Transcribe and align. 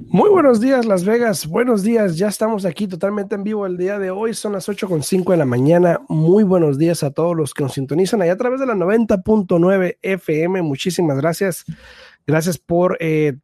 Muy 0.00 0.28
buenos 0.28 0.60
días, 0.60 0.86
Las 0.86 1.04
Vegas. 1.04 1.46
Buenos 1.46 1.84
días. 1.84 2.16
Ya 2.18 2.26
estamos 2.26 2.64
aquí 2.64 2.88
totalmente 2.88 3.36
en 3.36 3.44
vivo 3.44 3.64
el 3.64 3.76
día 3.76 3.98
de 3.98 4.10
hoy. 4.10 4.34
Son 4.34 4.52
las 4.52 4.68
8.5 4.68 5.30
de 5.30 5.36
la 5.36 5.44
mañana. 5.44 6.00
Muy 6.08 6.42
buenos 6.42 6.78
días 6.78 7.04
a 7.04 7.12
todos 7.12 7.36
los 7.36 7.54
que 7.54 7.62
nos 7.62 7.74
sintonizan 7.74 8.20
allá 8.20 8.32
a 8.32 8.36
través 8.36 8.58
de 8.58 8.66
la 8.66 8.74
90.9 8.74 9.98
FM. 10.02 10.62
Muchísimas 10.62 11.16
gracias. 11.18 11.64
Gracias 12.26 12.58
por 12.58 12.96
eh, 12.98 13.34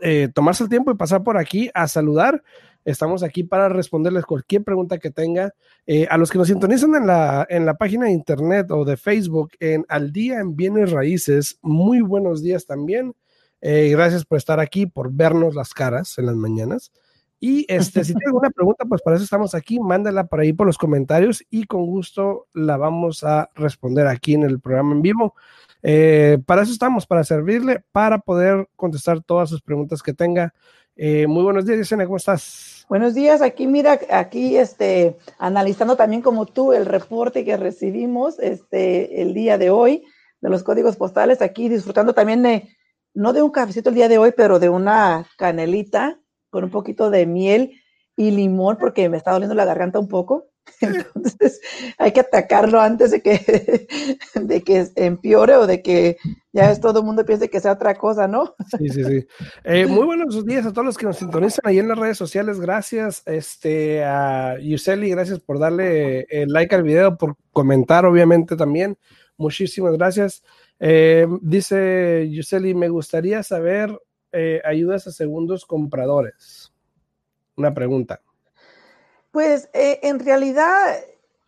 eh, 0.00 0.28
tomarse 0.34 0.62
el 0.62 0.68
tiempo 0.68 0.90
y 0.90 0.96
pasar 0.96 1.22
por 1.22 1.38
aquí 1.38 1.70
a 1.72 1.88
saludar. 1.88 2.42
Estamos 2.84 3.22
aquí 3.22 3.42
para 3.42 3.70
responderles 3.70 4.26
cualquier 4.26 4.64
pregunta 4.64 4.98
que 4.98 5.10
tenga. 5.10 5.54
Eh, 5.86 6.06
a 6.10 6.18
los 6.18 6.30
que 6.30 6.38
nos 6.38 6.48
sintonizan 6.48 6.94
en 6.96 7.06
la, 7.06 7.46
en 7.48 7.64
la 7.64 7.78
página 7.78 8.06
de 8.06 8.12
internet 8.12 8.70
o 8.70 8.84
de 8.84 8.98
Facebook 8.98 9.52
en 9.58 9.86
Al 9.88 10.12
Día 10.12 10.40
en 10.40 10.54
Bienes 10.54 10.90
Raíces, 10.90 11.58
muy 11.62 12.02
buenos 12.02 12.42
días 12.42 12.66
también. 12.66 13.14
Eh, 13.60 13.88
gracias 13.90 14.24
por 14.24 14.38
estar 14.38 14.60
aquí, 14.60 14.86
por 14.86 15.12
vernos 15.12 15.54
las 15.54 15.74
caras 15.74 16.18
en 16.18 16.26
las 16.26 16.36
mañanas. 16.36 16.92
Y 17.40 17.66
este, 17.68 18.02
si 18.04 18.14
tiene 18.14 18.26
alguna 18.26 18.50
pregunta, 18.50 18.84
pues 18.84 19.00
para 19.00 19.16
eso 19.16 19.24
estamos 19.24 19.54
aquí. 19.54 19.78
Mándala 19.78 20.24
por 20.24 20.40
ahí 20.40 20.52
por 20.52 20.66
los 20.66 20.78
comentarios 20.78 21.44
y 21.50 21.64
con 21.64 21.86
gusto 21.86 22.48
la 22.52 22.76
vamos 22.76 23.22
a 23.22 23.50
responder 23.54 24.06
aquí 24.08 24.34
en 24.34 24.42
el 24.42 24.60
programa 24.60 24.92
en 24.94 25.02
vivo. 25.02 25.34
Eh, 25.82 26.38
para 26.46 26.62
eso 26.62 26.72
estamos, 26.72 27.06
para 27.06 27.22
servirle, 27.22 27.84
para 27.92 28.18
poder 28.18 28.68
contestar 28.74 29.22
todas 29.22 29.48
sus 29.48 29.62
preguntas 29.62 30.02
que 30.02 30.12
tenga. 30.12 30.52
Eh, 30.96 31.28
muy 31.28 31.44
buenos 31.44 31.64
días, 31.64 31.78
Yesenia, 31.78 32.06
¿cómo 32.06 32.16
estás? 32.16 32.84
Buenos 32.88 33.14
días, 33.14 33.40
aquí 33.40 33.68
mira, 33.68 34.00
aquí 34.10 34.56
este, 34.56 35.16
analizando 35.38 35.94
también 35.94 36.22
como 36.22 36.46
tú 36.46 36.72
el 36.72 36.86
reporte 36.86 37.44
que 37.44 37.56
recibimos 37.56 38.40
este, 38.40 39.22
el 39.22 39.32
día 39.32 39.58
de 39.58 39.70
hoy 39.70 40.04
de 40.40 40.50
los 40.50 40.64
códigos 40.64 40.96
postales, 40.96 41.40
aquí 41.40 41.68
disfrutando 41.68 42.14
también 42.14 42.42
de, 42.42 42.68
no 43.18 43.32
de 43.32 43.42
un 43.42 43.50
cafecito 43.50 43.88
el 43.88 43.96
día 43.96 44.08
de 44.08 44.16
hoy, 44.16 44.32
pero 44.36 44.60
de 44.60 44.68
una 44.68 45.26
canelita 45.36 46.20
con 46.50 46.62
un 46.62 46.70
poquito 46.70 47.10
de 47.10 47.26
miel 47.26 47.72
y 48.16 48.30
limón 48.30 48.76
porque 48.78 49.08
me 49.08 49.16
está 49.16 49.32
doliendo 49.32 49.56
la 49.56 49.64
garganta 49.64 49.98
un 49.98 50.06
poco. 50.06 50.50
Entonces 50.80 51.60
hay 51.98 52.12
que 52.12 52.20
atacarlo 52.20 52.80
antes 52.80 53.10
de 53.10 53.20
que, 53.20 53.88
de 54.34 54.62
que 54.62 54.86
empeore 54.94 55.56
o 55.56 55.66
de 55.66 55.82
que 55.82 56.16
ya 56.52 56.70
es 56.70 56.80
todo 56.80 57.00
el 57.00 57.06
mundo 57.06 57.24
piense 57.24 57.50
que 57.50 57.58
sea 57.58 57.72
otra 57.72 57.96
cosa, 57.96 58.28
¿no? 58.28 58.54
Sí, 58.78 58.88
sí, 58.88 59.02
sí. 59.02 59.26
Eh, 59.64 59.86
muy 59.86 60.04
buenos 60.04 60.46
días 60.46 60.64
a 60.66 60.72
todos 60.72 60.84
los 60.84 60.96
que 60.96 61.06
nos 61.06 61.16
sintonizan 61.16 61.62
ahí 61.64 61.80
en 61.80 61.88
las 61.88 61.98
redes 61.98 62.18
sociales. 62.18 62.60
Gracias 62.60 63.24
este, 63.26 64.04
a 64.04 64.60
Yuseli, 64.60 65.10
gracias 65.10 65.40
por 65.40 65.58
darle 65.58 66.20
el 66.30 66.50
like 66.50 66.72
al 66.72 66.84
video, 66.84 67.18
por 67.18 67.34
comentar, 67.50 68.06
obviamente 68.06 68.54
también. 68.54 68.96
Muchísimas 69.36 69.96
gracias. 69.96 70.42
Eh, 70.80 71.26
dice 71.42 72.28
Yuseli, 72.30 72.74
me 72.74 72.88
gustaría 72.88 73.42
saber 73.42 74.00
eh, 74.32 74.60
ayudas 74.64 75.06
a 75.06 75.12
segundos 75.12 75.66
compradores. 75.66 76.72
Una 77.56 77.74
pregunta. 77.74 78.20
Pues 79.30 79.68
eh, 79.72 80.00
en 80.02 80.20
realidad, 80.20 80.96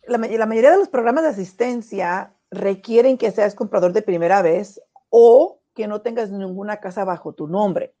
la, 0.07 0.17
mayoría 0.17 0.71
de 0.71 0.77
los 0.77 0.89
programas 0.89 1.23
de 1.23 1.29
asistencia 1.29 2.33
requieren 2.49 3.17
que 3.17 3.31
seas 3.31 3.55
comprador 3.55 3.93
de 3.93 4.01
primera 4.01 4.41
vez 4.41 4.81
o 5.09 5.59
que 5.73 5.87
no 5.87 6.01
tengas 6.01 6.31
ninguna 6.31 6.77
casa 6.77 7.05
bajo 7.05 7.33
tu 7.33 7.47
nombre. 7.47 7.93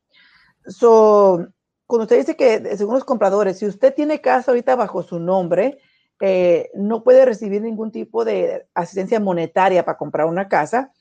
So, 0.65 1.47
cuando 1.87 2.03
usted 2.03 2.17
dice 2.17 2.35
que 2.35 2.75
según 2.77 2.95
los 2.95 3.05
compradores, 3.05 3.59
si 3.59 3.65
usted 3.65 3.93
tiene 3.93 4.21
casa 4.21 4.51
ahorita 4.51 4.75
bajo 4.75 5.03
su 5.03 5.19
nombre, 5.19 5.79
no 6.75 7.03
puede 7.03 7.25
recibir 7.25 7.61
ningún 7.61 7.91
tipo 7.91 8.23
de 8.23 8.67
asistencia 8.75 9.19
monetaria 9.19 9.83
para 9.83 9.97
comprar 9.97 10.27
una 10.27 10.47
casa, 10.47 10.91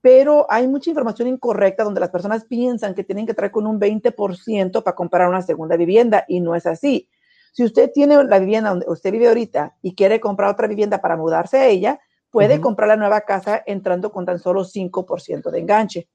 pero 0.00 0.46
hay 0.48 0.68
mucha 0.68 0.90
información 0.90 1.28
incorrecta 1.28 1.84
donde 1.84 2.00
las 2.00 2.10
personas 2.10 2.44
piensan 2.44 2.94
que 2.94 3.04
tienen 3.04 3.26
que 3.26 3.34
traer 3.34 3.52
con 3.52 3.66
un 3.66 3.80
20% 3.80 4.82
para 4.82 4.94
comprar 4.94 5.28
una 5.28 5.42
segunda 5.42 5.76
vivienda 5.76 6.24
y 6.28 6.40
no 6.40 6.54
es 6.54 6.66
así. 6.66 7.08
Si 7.52 7.64
usted 7.64 7.90
tiene 7.92 8.22
la 8.24 8.38
vivienda 8.38 8.70
donde 8.70 8.86
usted 8.88 9.10
vive 9.10 9.28
ahorita 9.28 9.76
y 9.82 9.94
quiere 9.94 10.20
comprar 10.20 10.50
otra 10.50 10.68
vivienda 10.68 11.00
para 11.00 11.16
mudarse 11.16 11.56
a 11.56 11.66
ella, 11.66 12.00
puede 12.30 12.60
comprar 12.60 12.88
la 12.88 12.96
nueva 12.96 13.22
casa 13.22 13.62
entrando 13.64 14.12
con 14.12 14.26
tan 14.26 14.38
solo 14.38 14.62
5% 14.62 15.50
de 15.50 15.58
enganche. 15.58 16.08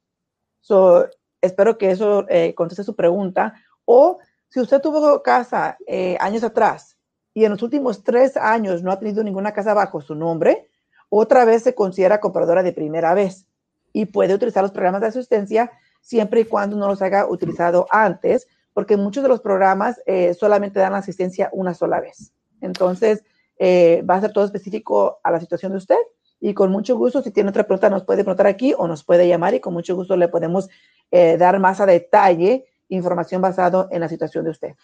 So, 0.60 1.08
espero 1.42 1.80
que 1.80 1.90
eso 1.90 2.26
eh, 2.30 2.54
conteste 2.54 2.84
su 2.84 2.96
pregunta. 2.96 3.56
O 3.86 4.20
si 4.50 4.60
usted 4.60 4.80
tuvo 4.82 5.24
casa 5.24 5.78
eh, 5.88 6.16
años 6.20 6.44
atrás 6.44 6.98
y 7.34 7.46
en 7.46 7.52
los 7.54 7.64
últimos 7.64 8.04
tres 8.04 8.38
años 8.38 8.84
no 8.84 8.92
ha 8.92 9.00
tenido 9.00 9.24
ninguna 9.24 9.52
casa 9.52 9.74
bajo 9.74 10.00
su 10.00 10.14
nombre, 10.14 10.70
otra 11.10 11.44
vez 11.44 11.64
se 11.64 11.74
considera 11.74 12.20
compradora 12.20 12.62
de 12.62 12.72
primera 12.72 13.16
vez 13.16 13.48
y 13.94 14.06
puede 14.06 14.34
utilizar 14.34 14.64
los 14.64 14.72
programas 14.72 15.02
de 15.02 15.08
asistencia 15.08 15.72
siempre 16.02 16.42
y 16.42 16.46
cuando 16.46 16.76
no 16.76 16.88
los 16.88 17.02
haya 17.02 17.28
utilizado 17.28 17.88
antes 17.92 18.48
porque 18.74 18.98
muchos 18.98 19.24
de 19.24 19.30
los 19.30 19.42
programas 19.42 20.02
eh, 20.06 20.34
solamente 20.34 20.80
dan 20.80 20.94
asistencia 20.94 21.50
una 21.52 21.74
sola 21.74 22.00
vez. 22.00 22.34
Entonces, 22.62 23.24
eh, 23.58 24.04
va 24.10 24.16
a 24.16 24.22
ser 24.22 24.32
todo 24.32 24.46
específico 24.46 25.20
a 25.24 25.32
la 25.32 25.40
situación 25.40 25.74
de 25.74 25.78
usted 25.78 25.98
y 26.40 26.54
con 26.54 26.72
mucho 26.72 26.98
gusto, 26.98 27.22
si 27.22 27.32
tiene 27.32 27.50
otra 27.50 27.64
pregunta, 27.64 27.90
nos 27.90 28.04
puede 28.04 28.24
preguntar 28.24 28.48
aquí 28.48 28.74
o 28.76 28.88
nos 28.88 29.04
puede 29.04 29.28
llamar 29.28 29.54
y 29.54 29.60
con 29.60 29.74
mucho 29.74 29.96
gusto 29.96 30.16
le 30.16 30.28
podemos 30.28 30.70
eh, 31.12 31.38
dar 31.38 31.60
más 31.60 31.80
a 31.80 31.86
detalle 31.86 32.66
información 32.88 33.42
basado 33.42 33.88
en 33.92 34.02
la 34.02 34.10
situación 34.10 34.46
de 34.46 34.52
usted. 34.52 34.76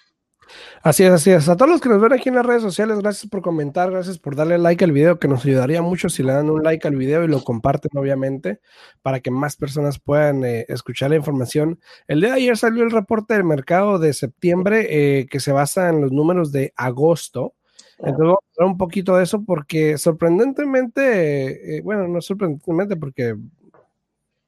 Así 0.82 1.04
es, 1.04 1.12
así 1.12 1.32
es. 1.32 1.50
A 1.50 1.58
todos 1.58 1.70
los 1.70 1.82
que 1.82 1.90
nos 1.90 2.02
ven 2.02 2.14
aquí 2.14 2.30
en 2.30 2.36
las 2.36 2.46
redes 2.46 2.62
sociales, 2.62 3.00
gracias 3.00 3.30
por 3.30 3.42
comentar, 3.42 3.92
gracias 3.92 4.18
por 4.18 4.36
darle 4.36 4.58
like 4.58 4.84
al 4.84 4.92
video, 4.92 5.20
que 5.20 5.28
nos 5.28 5.46
ayudaría 5.46 5.82
mucho 5.82 6.10
si 6.10 6.24
le 6.24 6.34
dan 6.34 6.50
un 6.50 6.64
like 6.64 6.88
al 6.88 6.96
video 6.96 7.24
y 7.24 7.28
lo 7.28 7.44
comparten, 7.44 7.92
obviamente, 7.96 8.60
para 9.02 9.20
que 9.20 9.32
más 9.32 9.56
personas 9.56 10.00
puedan 10.00 10.44
eh, 10.46 10.66
escuchar 10.70 11.10
la 11.10 11.18
información. 11.18 11.80
El 12.08 12.22
día 12.22 12.30
de 12.30 12.36
ayer 12.38 12.58
salió 12.58 12.84
el 12.84 12.92
reporte 12.92 13.34
del 13.34 13.44
mercado 13.44 14.00
de 14.00 14.14
septiembre 14.14 14.88
eh, 14.90 15.28
que 15.28 15.40
se 15.40 15.52
basa 15.52 15.90
en 15.90 16.02
los 16.02 16.12
números 16.12 16.52
de 16.52 16.74
agosto. 16.76 17.54
Entonces 18.00 18.20
vamos 18.20 18.40
a 18.44 18.62
hablar 18.62 18.72
un 18.74 18.78
poquito 18.78 19.18
de 19.18 19.24
eso 19.24 19.44
porque 19.44 19.98
sorprendentemente, 19.98 21.78
eh, 21.78 21.82
bueno, 21.82 22.08
no 22.08 22.22
sorprendentemente 22.22 22.96
porque 22.96 23.36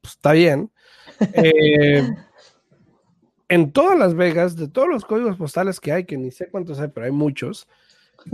pues, 0.02 0.14
está 0.14 0.34
bien. 0.34 0.72
en 3.50 3.72
todas 3.72 3.98
Las 3.98 4.16
Vegas, 4.16 4.56
de 4.56 4.68
todos 4.68 4.88
los 4.88 5.04
códigos 5.04 5.36
postales 5.36 5.80
que 5.80 5.92
hay, 5.92 6.06
que 6.06 6.18
ni 6.18 6.32
sé 6.32 6.50
cuántos 6.50 6.80
hay, 6.80 6.88
pero 6.90 7.08
hay 7.08 7.12
muchos, 7.12 7.68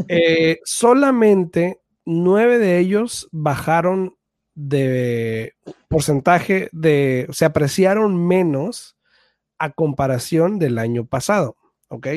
eh, 0.07 0.59
solamente 0.65 1.81
nueve 2.05 2.59
de 2.59 2.77
ellos 2.77 3.27
bajaron 3.31 4.15
de 4.53 5.53
porcentaje 5.89 6.69
de, 6.71 7.27
se 7.31 7.45
apreciaron 7.45 8.27
menos 8.27 8.95
a 9.57 9.71
comparación 9.71 10.59
del 10.59 10.77
año 10.77 11.05
pasado, 11.05 11.55
¿ok? 11.87 12.07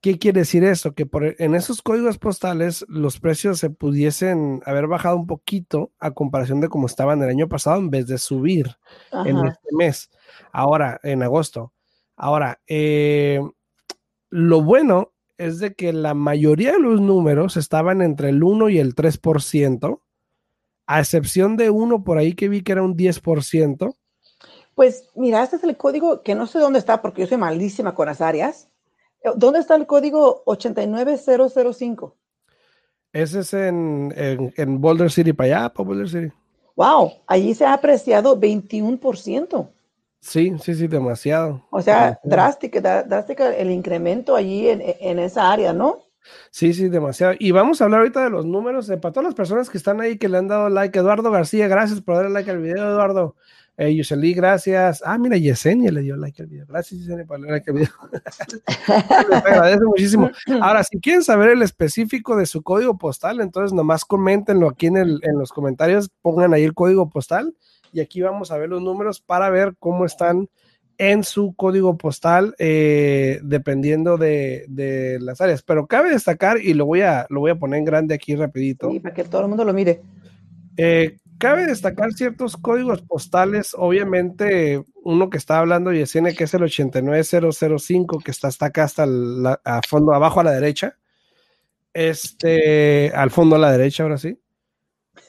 ¿Qué 0.00 0.18
quiere 0.18 0.40
decir 0.40 0.64
esto? 0.64 0.94
Que 0.94 1.06
por, 1.06 1.36
en 1.40 1.54
esos 1.54 1.80
códigos 1.80 2.18
postales 2.18 2.84
los 2.88 3.20
precios 3.20 3.60
se 3.60 3.70
pudiesen 3.70 4.60
haber 4.66 4.88
bajado 4.88 5.16
un 5.16 5.28
poquito 5.28 5.92
a 6.00 6.10
comparación 6.10 6.60
de 6.60 6.68
cómo 6.68 6.86
estaban 6.86 7.22
el 7.22 7.28
año 7.28 7.48
pasado 7.48 7.78
en 7.78 7.90
vez 7.90 8.08
de 8.08 8.18
subir 8.18 8.76
en 9.12 9.38
este 9.46 9.68
mes, 9.76 10.10
ahora 10.50 10.98
en 11.04 11.22
agosto. 11.22 11.72
Ahora, 12.16 12.60
eh, 12.66 13.40
lo 14.30 14.62
bueno 14.62 15.12
es 15.38 15.58
de 15.58 15.74
que 15.74 15.92
la 15.92 16.14
mayoría 16.14 16.72
de 16.72 16.78
los 16.78 17.00
números 17.00 17.56
estaban 17.56 18.02
entre 18.02 18.28
el 18.28 18.42
1 18.42 18.68
y 18.68 18.78
el 18.78 18.94
3%, 18.94 20.00
a 20.86 21.00
excepción 21.00 21.56
de 21.56 21.70
uno 21.70 22.04
por 22.04 22.18
ahí 22.18 22.34
que 22.34 22.48
vi 22.48 22.62
que 22.62 22.72
era 22.72 22.82
un 22.82 22.96
10%. 22.96 23.94
Pues 24.74 25.10
mira, 25.14 25.42
este 25.42 25.56
es 25.56 25.64
el 25.64 25.76
código 25.76 26.22
que 26.22 26.34
no 26.34 26.46
sé 26.46 26.58
dónde 26.58 26.78
está 26.78 27.02
porque 27.02 27.22
yo 27.22 27.28
soy 27.28 27.38
malísima 27.38 27.94
con 27.94 28.06
las 28.06 28.20
áreas. 28.20 28.68
¿Dónde 29.36 29.60
está 29.60 29.76
el 29.76 29.86
código 29.86 30.42
89005? 30.46 32.16
Ese 33.12 33.40
es 33.40 33.54
en, 33.54 34.12
en, 34.16 34.80
Boulder 34.80 35.10
City, 35.10 35.32
para 35.32 35.58
allá, 35.58 35.72
para 35.72 35.86
Boulder 35.86 36.08
City. 36.08 36.32
Wow, 36.74 37.12
allí 37.26 37.54
se 37.54 37.66
ha 37.66 37.74
apreciado 37.74 38.40
21%. 38.40 39.68
Sí, 40.22 40.54
sí, 40.62 40.74
sí, 40.74 40.86
demasiado. 40.86 41.66
O 41.70 41.82
sea, 41.82 42.20
drástico, 42.22 42.80
drástico 42.80 43.42
el 43.42 43.72
incremento 43.72 44.36
allí 44.36 44.68
en, 44.68 45.18
esa 45.18 45.50
área, 45.50 45.72
¿no? 45.72 45.98
Sí, 46.52 46.72
sí, 46.72 46.88
demasiado. 46.88 47.34
Y 47.40 47.50
vamos 47.50 47.80
a 47.80 47.84
hablar 47.84 48.00
ahorita 48.00 48.22
de 48.22 48.30
los 48.30 48.46
números 48.46 48.86
de 48.86 48.98
para 48.98 49.12
todas 49.12 49.24
las 49.24 49.34
personas 49.34 49.68
que 49.68 49.78
están 49.78 50.00
ahí 50.00 50.18
que 50.18 50.28
le 50.28 50.38
han 50.38 50.46
dado 50.46 50.68
like. 50.68 50.96
Eduardo 50.96 51.28
García, 51.32 51.66
gracias 51.66 52.00
por 52.00 52.14
darle 52.14 52.30
like 52.30 52.48
al 52.48 52.58
video, 52.58 52.88
Eduardo. 52.88 53.34
Eh, 53.76 53.96
Yuseli, 53.96 54.32
gracias. 54.32 55.02
Ah, 55.04 55.18
mira, 55.18 55.36
Yesenia 55.36 55.90
le 55.90 56.02
dio 56.02 56.16
like 56.16 56.40
al 56.40 56.46
video. 56.46 56.66
Gracias, 56.68 57.00
Yesenia, 57.00 57.26
por 57.26 57.40
darle 57.40 57.50
like 57.50 57.68
al 57.68 57.76
video. 57.78 57.92
Les 59.28 59.44
agradezco 59.44 59.88
muchísimo. 59.88 60.30
Ahora, 60.60 60.84
si 60.84 61.00
quieren 61.00 61.24
saber 61.24 61.50
el 61.50 61.62
específico 61.62 62.36
de 62.36 62.46
su 62.46 62.62
código 62.62 62.96
postal, 62.96 63.40
entonces 63.40 63.72
nomás 63.72 64.04
coméntenlo 64.04 64.68
aquí 64.68 64.86
en, 64.86 64.98
el, 64.98 65.18
en 65.24 65.36
los 65.36 65.50
comentarios, 65.50 66.10
pongan 66.22 66.54
ahí 66.54 66.62
el 66.62 66.74
código 66.74 67.10
postal 67.10 67.56
y 67.92 68.00
aquí 68.00 68.20
vamos 68.22 68.50
a 68.50 68.58
ver 68.58 68.70
los 68.70 68.82
números 68.82 69.20
para 69.20 69.50
ver 69.50 69.74
cómo 69.78 70.04
están 70.04 70.48
en 70.98 71.24
su 71.24 71.54
código 71.54 71.96
postal 71.96 72.54
eh, 72.58 73.40
dependiendo 73.42 74.18
de, 74.18 74.64
de, 74.68 75.18
las 75.20 75.40
áreas. 75.40 75.62
Pero 75.62 75.86
cabe 75.86 76.10
destacar, 76.10 76.58
y 76.58 76.74
lo 76.74 76.86
voy 76.86 77.02
a, 77.02 77.26
lo 77.28 77.40
voy 77.40 77.50
a 77.50 77.56
poner 77.56 77.78
en 77.78 77.84
grande 77.84 78.14
aquí 78.14 78.34
rapidito. 78.36 78.90
Sí, 78.90 79.00
para 79.00 79.14
que 79.14 79.24
todo 79.24 79.42
el 79.42 79.48
mundo 79.48 79.64
lo 79.64 79.72
mire. 79.72 80.00
Eh, 80.76 81.18
cabe 81.38 81.66
destacar 81.66 82.12
ciertos 82.12 82.56
códigos 82.56 83.02
postales, 83.02 83.74
obviamente 83.76 84.82
uno 85.02 85.28
que 85.28 85.38
está 85.38 85.58
hablando 85.58 85.92
Yesenia, 85.92 86.34
que 86.34 86.44
es 86.44 86.54
el 86.54 86.62
89005, 86.62 88.18
que 88.20 88.30
está 88.30 88.48
hasta 88.48 88.66
acá, 88.66 88.84
hasta 88.84 89.04
el, 89.04 89.44
a 89.46 89.80
fondo, 89.88 90.14
abajo 90.14 90.40
a 90.40 90.44
la 90.44 90.52
derecha. 90.52 90.96
Este, 91.92 93.10
al 93.10 93.30
fondo 93.30 93.56
a 93.56 93.58
la 93.58 93.72
derecha, 93.72 94.04
ahora 94.04 94.18
sí. 94.18 94.38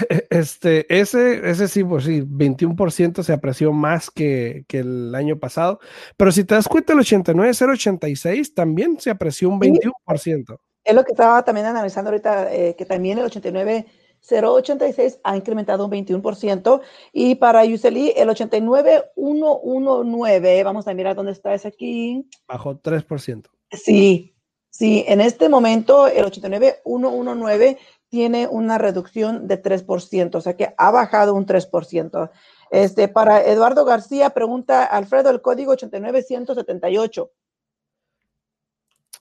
Este, 0.30 1.00
ese, 1.00 1.48
ese 1.48 1.68
sí, 1.68 1.84
pues 1.84 2.04
sí, 2.04 2.22
21% 2.22 3.22
se 3.22 3.32
apreció 3.32 3.72
más 3.72 4.10
que, 4.10 4.64
que, 4.68 4.80
el 4.80 5.14
año 5.14 5.38
pasado. 5.38 5.80
Pero 6.16 6.32
si 6.32 6.44
te 6.44 6.54
das 6.54 6.68
cuenta, 6.68 6.92
el 6.92 6.98
89,086 7.00 8.54
también 8.54 9.00
se 9.00 9.08
apreció 9.10 9.48
un 9.48 9.58
21%. 9.60 10.58
Es 10.84 10.94
lo 10.94 11.02
que 11.04 11.12
estaba 11.12 11.42
también 11.44 11.66
analizando 11.66 12.10
ahorita, 12.10 12.54
eh, 12.54 12.74
que 12.76 12.86
también 12.86 13.18
el 13.18 13.26
89,086 13.26 15.20
ha 15.22 15.36
incrementado 15.36 15.84
un 15.84 15.90
21%. 15.90 16.80
Y 17.12 17.34
para 17.36 17.64
Useli, 17.64 18.12
el 18.16 18.30
89,119, 18.30 20.64
vamos 20.64 20.88
a 20.88 20.94
mirar 20.94 21.14
dónde 21.16 21.32
está 21.32 21.52
ese 21.54 21.68
aquí. 21.68 22.26
Bajó 22.48 22.80
3%. 22.80 23.50
Sí, 23.72 24.34
sí, 24.70 25.04
en 25.06 25.20
este 25.20 25.48
momento 25.48 26.08
el 26.08 26.24
89,119 26.24 27.78
tiene 28.10 28.48
una 28.48 28.76
reducción 28.76 29.46
de 29.46 29.62
3%, 29.62 30.34
o 30.34 30.40
sea 30.40 30.56
que 30.56 30.74
ha 30.76 30.90
bajado 30.90 31.34
un 31.34 31.46
3%. 31.46 32.30
Este, 32.70 33.08
para 33.08 33.42
Eduardo 33.42 33.84
García, 33.84 34.30
pregunta 34.30 34.84
Alfredo, 34.84 35.30
el 35.30 35.40
código 35.40 35.72
89178. 35.72 37.30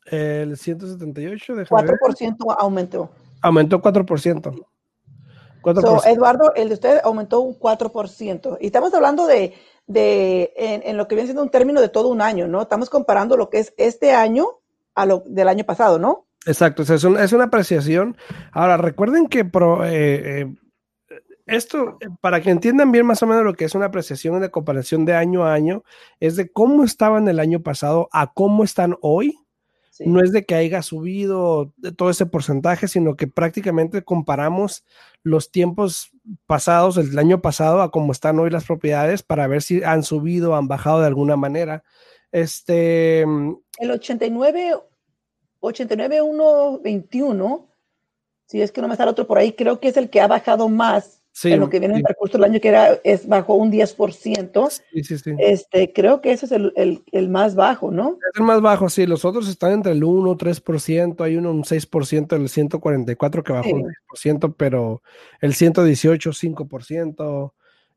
El 0.05 0.57
178, 0.57 1.55
de 1.55 1.65
4% 1.65 2.55
aumentó. 2.57 3.11
Aumentó 3.41 3.79
4%. 3.79 4.65
4%. 5.61 5.81
So, 5.81 6.05
Eduardo, 6.07 6.53
el 6.55 6.69
de 6.69 6.73
usted 6.73 7.01
aumentó 7.03 7.41
un 7.41 7.59
4%. 7.59 8.57
Y 8.59 8.65
estamos 8.65 8.93
hablando 8.93 9.27
de, 9.27 9.53
de 9.85 10.51
en, 10.57 10.81
en, 10.83 10.97
lo 10.97 11.07
que 11.07 11.13
viene 11.13 11.27
siendo 11.27 11.43
un 11.43 11.49
término 11.49 11.79
de 11.79 11.89
todo 11.89 12.07
un 12.07 12.21
año, 12.21 12.47
¿no? 12.47 12.63
Estamos 12.63 12.89
comparando 12.89 13.37
lo 13.37 13.51
que 13.51 13.59
es 13.59 13.73
este 13.77 14.13
año 14.13 14.47
a 14.95 15.05
lo 15.05 15.21
del 15.27 15.47
año 15.47 15.63
pasado, 15.63 15.99
¿no? 15.99 16.28
Exacto, 16.45 16.83
es, 16.83 17.03
un, 17.03 17.17
es 17.17 17.33
una 17.33 17.45
apreciación. 17.45 18.17
Ahora, 18.51 18.77
recuerden 18.77 19.27
que 19.27 19.45
pro, 19.45 19.85
eh, 19.85 20.41
eh, 20.41 20.55
esto, 21.45 21.97
para 22.21 22.41
que 22.41 22.49
entiendan 22.49 22.91
bien 22.91 23.05
más 23.05 23.21
o 23.23 23.27
menos 23.27 23.43
lo 23.43 23.53
que 23.53 23.65
es 23.65 23.75
una 23.75 23.87
apreciación 23.87 24.39
de 24.39 24.51
comparación 24.51 25.05
de 25.05 25.15
año 25.15 25.43
a 25.45 25.53
año, 25.53 25.83
es 26.19 26.35
de 26.35 26.51
cómo 26.51 26.83
estaban 26.83 27.27
el 27.27 27.39
año 27.39 27.61
pasado 27.61 28.07
a 28.11 28.33
cómo 28.33 28.63
están 28.63 28.95
hoy. 29.01 29.37
Sí. 29.89 30.05
No 30.07 30.21
es 30.21 30.31
de 30.31 30.45
que 30.45 30.55
haya 30.55 30.81
subido 30.81 31.73
todo 31.97 32.09
ese 32.09 32.25
porcentaje, 32.25 32.87
sino 32.87 33.17
que 33.17 33.27
prácticamente 33.27 34.01
comparamos 34.03 34.85
los 35.23 35.51
tiempos 35.51 36.11
pasados, 36.45 36.95
el 36.97 37.19
año 37.19 37.41
pasado, 37.41 37.81
a 37.81 37.91
cómo 37.91 38.13
están 38.13 38.39
hoy 38.39 38.49
las 38.49 38.63
propiedades 38.63 39.23
para 39.23 39.47
ver 39.47 39.61
si 39.61 39.83
han 39.83 40.03
subido 40.03 40.51
o 40.51 40.55
han 40.55 40.69
bajado 40.69 41.01
de 41.01 41.07
alguna 41.07 41.35
manera. 41.35 41.83
Este. 42.31 43.21
El 43.21 43.91
89 43.91 44.75
89121, 45.61 47.67
si 48.45 48.61
es 48.61 48.71
que 48.71 48.81
no 48.81 48.87
me 48.87 48.95
sale 48.95 49.11
otro 49.11 49.27
por 49.27 49.37
ahí, 49.37 49.53
creo 49.53 49.79
que 49.79 49.89
es 49.89 49.97
el 49.97 50.09
que 50.09 50.21
ha 50.21 50.27
bajado 50.27 50.69
más 50.69 51.19
sí, 51.31 51.51
en 51.51 51.59
lo 51.59 51.69
que 51.69 51.79
viene 51.79 51.95
sí. 51.95 51.99
en 51.99 52.05
el 52.05 52.09
recurso 52.09 52.37
del 52.37 52.45
año, 52.45 52.59
que 52.59 52.69
era, 52.69 52.99
es, 53.03 53.27
bajó 53.27 53.55
un 53.55 53.71
10%. 53.71 54.69
Sí, 54.69 55.03
sí, 55.03 55.17
sí. 55.17 55.31
Este, 55.39 55.93
creo 55.93 56.21
que 56.21 56.31
ese 56.31 56.45
es 56.47 56.51
el, 56.51 56.73
el, 56.75 57.03
el, 57.11 57.29
más 57.29 57.55
bajo, 57.55 57.91
¿no? 57.91 58.17
Es 58.33 58.39
el 58.39 58.45
más 58.45 58.61
bajo, 58.61 58.89
sí. 58.89 59.05
Los 59.05 59.25
otros 59.25 59.47
están 59.47 59.73
entre 59.73 59.93
el 59.93 60.03
1, 60.03 60.37
3%, 60.37 61.23
hay 61.23 61.37
uno 61.37 61.51
un 61.51 61.63
6%, 61.63 62.35
el 62.35 62.49
144 62.49 63.43
que 63.43 63.53
bajó 63.53 63.69
un 63.69 63.93
10%, 64.15 64.55
pero 64.57 65.01
el 65.41 65.53
118, 65.53 66.31
5%, 66.31 67.51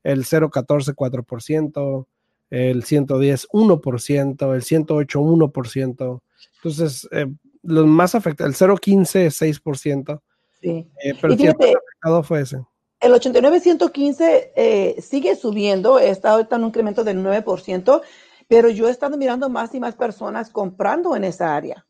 el 0.04 0.26
014, 0.26 0.92
4%, 0.92 2.06
el 2.50 2.84
110, 2.84 3.48
1%, 3.48 4.54
el 4.54 4.62
108, 4.62 5.20
1%. 5.20 6.20
Entonces, 6.56 7.08
eh, 7.10 7.26
los 7.62 7.86
más 7.86 8.14
afectados, 8.14 8.60
el 8.60 8.78
015 8.78 9.26
es 9.26 9.40
6%. 9.40 10.20
Sí. 10.60 10.88
Eh, 11.02 11.14
pero 11.20 11.34
y 11.34 11.36
fíjate, 11.36 11.70
el 11.70 11.76
afectado 11.76 12.22
fue 12.22 12.40
ese. 12.42 12.58
El 13.00 13.12
89-115 13.14 14.50
eh, 14.54 14.96
sigue 15.00 15.34
subiendo, 15.34 15.98
está 15.98 16.30
ahorita 16.32 16.56
en 16.56 16.62
un 16.62 16.68
incremento 16.68 17.02
del 17.02 17.18
9%, 17.18 18.00
pero 18.46 18.68
yo 18.68 18.86
he 18.88 18.90
estado 18.90 19.16
mirando 19.16 19.48
más 19.48 19.74
y 19.74 19.80
más 19.80 19.94
personas 19.96 20.50
comprando 20.50 21.16
en 21.16 21.24
esa 21.24 21.56
área. 21.56 21.84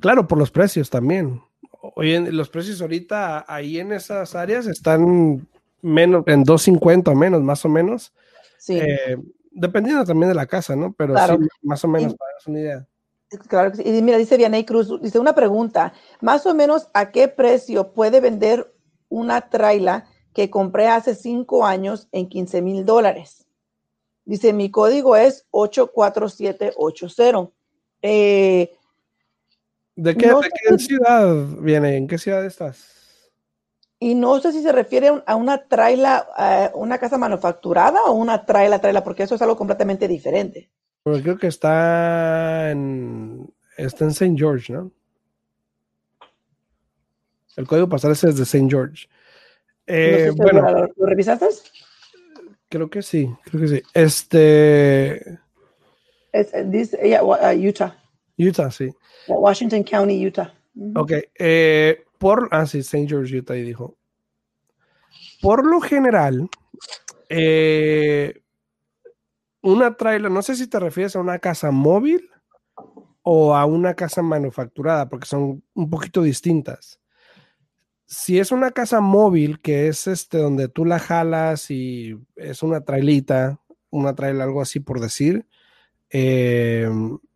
Claro, 0.00 0.26
por 0.26 0.36
los 0.38 0.50
precios 0.50 0.90
también. 0.90 1.40
Oye, 1.94 2.20
los 2.32 2.50
precios 2.50 2.80
ahorita 2.82 3.44
ahí 3.48 3.78
en 3.78 3.92
esas 3.92 4.34
áreas 4.34 4.66
están 4.66 5.46
menos, 5.80 6.24
en 6.26 6.42
250 6.44 7.10
o 7.12 7.14
menos, 7.14 7.40
más 7.42 7.64
o 7.64 7.68
menos. 7.68 8.12
Sí. 8.58 8.78
Eh, 8.78 9.16
dependiendo 9.52 10.04
también 10.04 10.28
de 10.28 10.34
la 10.34 10.46
casa, 10.46 10.74
¿no? 10.76 10.92
Pero 10.92 11.14
Claro. 11.14 11.38
sí, 11.40 11.46
más 11.62 11.82
o 11.84 11.88
menos, 11.88 12.12
Y- 12.12 12.16
para 12.16 12.32
darse 12.32 12.50
una 12.50 12.60
idea. 12.60 12.86
Claro 13.48 13.72
que 13.72 13.78
sí. 13.78 13.82
Y 13.84 14.02
mira, 14.02 14.18
dice 14.18 14.36
Vianey 14.36 14.64
Cruz, 14.64 14.88
dice 15.02 15.18
una 15.18 15.34
pregunta, 15.34 15.92
más 16.20 16.46
o 16.46 16.54
menos 16.54 16.88
a 16.94 17.10
qué 17.10 17.28
precio 17.28 17.92
puede 17.92 18.20
vender 18.20 18.72
una 19.08 19.48
traila 19.50 20.06
que 20.34 20.50
compré 20.50 20.86
hace 20.88 21.14
cinco 21.14 21.64
años 21.66 22.08
en 22.12 22.28
15 22.28 22.62
mil 22.62 22.84
dólares. 22.84 23.46
Dice, 24.24 24.52
mi 24.52 24.70
código 24.70 25.16
es 25.16 25.46
84780. 25.50 27.50
Eh, 28.02 28.72
¿De 29.96 30.16
qué, 30.16 30.26
No 30.28 30.40
de 30.40 30.50
qué 30.50 30.78
ciudad 30.78 31.34
viene? 31.60 31.96
¿En 31.96 32.06
qué 32.06 32.18
ciudad 32.18 32.44
estás? 32.44 32.94
y 34.00 34.14
no 34.14 34.38
sé 34.38 34.52
si 34.52 34.62
se 34.62 34.70
refiere 34.70 35.08
a 35.08 35.12
un- 35.12 35.24
a 35.26 35.34
una 35.34 35.66
traila, 35.66 36.28
eh, 36.38 36.70
una 36.74 36.98
casa 36.98 37.18
manufacturada 37.18 38.04
o 38.04 38.12
una 38.12 38.46
traila, 38.46 38.80
traila, 38.80 39.02
porque 39.02 39.24
eso 39.24 39.34
es 39.34 39.42
algo 39.42 39.56
completamente 39.56 40.06
diferente. 40.06 40.70
Porque 41.08 41.22
creo 41.22 41.38
que 41.38 41.46
está 41.46 42.70
en, 42.70 43.50
está 43.78 44.04
en 44.04 44.10
St. 44.10 44.34
George, 44.36 44.72
¿no? 44.74 44.92
El 47.56 47.66
código 47.66 47.88
postal 47.88 48.12
es 48.12 48.20
de 48.20 48.42
St. 48.42 48.66
George. 48.68 49.08
No 49.08 49.14
Eh, 49.86 50.30
bueno, 50.36 50.70
¿Lo, 50.70 50.86
lo 50.94 51.06
revisaste? 51.06 51.46
creo 52.68 52.90
que 52.90 53.00
sí, 53.00 53.34
creo 53.44 53.62
que 53.62 53.68
sí. 53.68 53.82
Este, 53.94 55.38
Es, 56.30 56.90
yeah, 57.02 57.22
wa- 57.24 57.40
uh, 57.40 57.56
Utah, 57.68 57.96
Utah, 58.36 58.70
sí. 58.70 58.90
Washington 59.26 59.82
County, 59.84 60.26
Utah. 60.26 60.52
Ujú. 60.74 61.00
Ok, 61.00 61.12
eh, 61.38 62.04
por, 62.18 62.48
ah, 62.50 62.66
sí, 62.66 62.80
St. 62.80 63.06
George, 63.08 63.38
Utah, 63.38 63.54
ahí 63.54 63.62
dijo. 63.62 63.96
Por 65.40 65.64
lo 65.66 65.80
general, 65.80 66.50
eh, 67.30 68.42
una 69.62 69.96
trailer, 69.96 70.30
no 70.30 70.42
sé 70.42 70.56
si 70.56 70.66
te 70.66 70.80
refieres 70.80 71.16
a 71.16 71.20
una 71.20 71.38
casa 71.38 71.70
móvil 71.70 72.30
o 73.22 73.54
a 73.54 73.66
una 73.66 73.94
casa 73.94 74.22
manufacturada, 74.22 75.08
porque 75.08 75.26
son 75.26 75.62
un 75.74 75.90
poquito 75.90 76.22
distintas. 76.22 77.00
Si 78.06 78.38
es 78.38 78.52
una 78.52 78.70
casa 78.70 79.00
móvil, 79.00 79.60
que 79.60 79.88
es 79.88 80.06
este 80.06 80.38
donde 80.38 80.68
tú 80.68 80.84
la 80.84 80.98
jalas 80.98 81.70
y 81.70 82.18
es 82.36 82.62
una 82.62 82.80
trailita, 82.82 83.60
una 83.90 84.14
trailer, 84.14 84.42
algo 84.42 84.62
así 84.62 84.80
por 84.80 85.00
decir, 85.00 85.46
eh, 86.10 86.88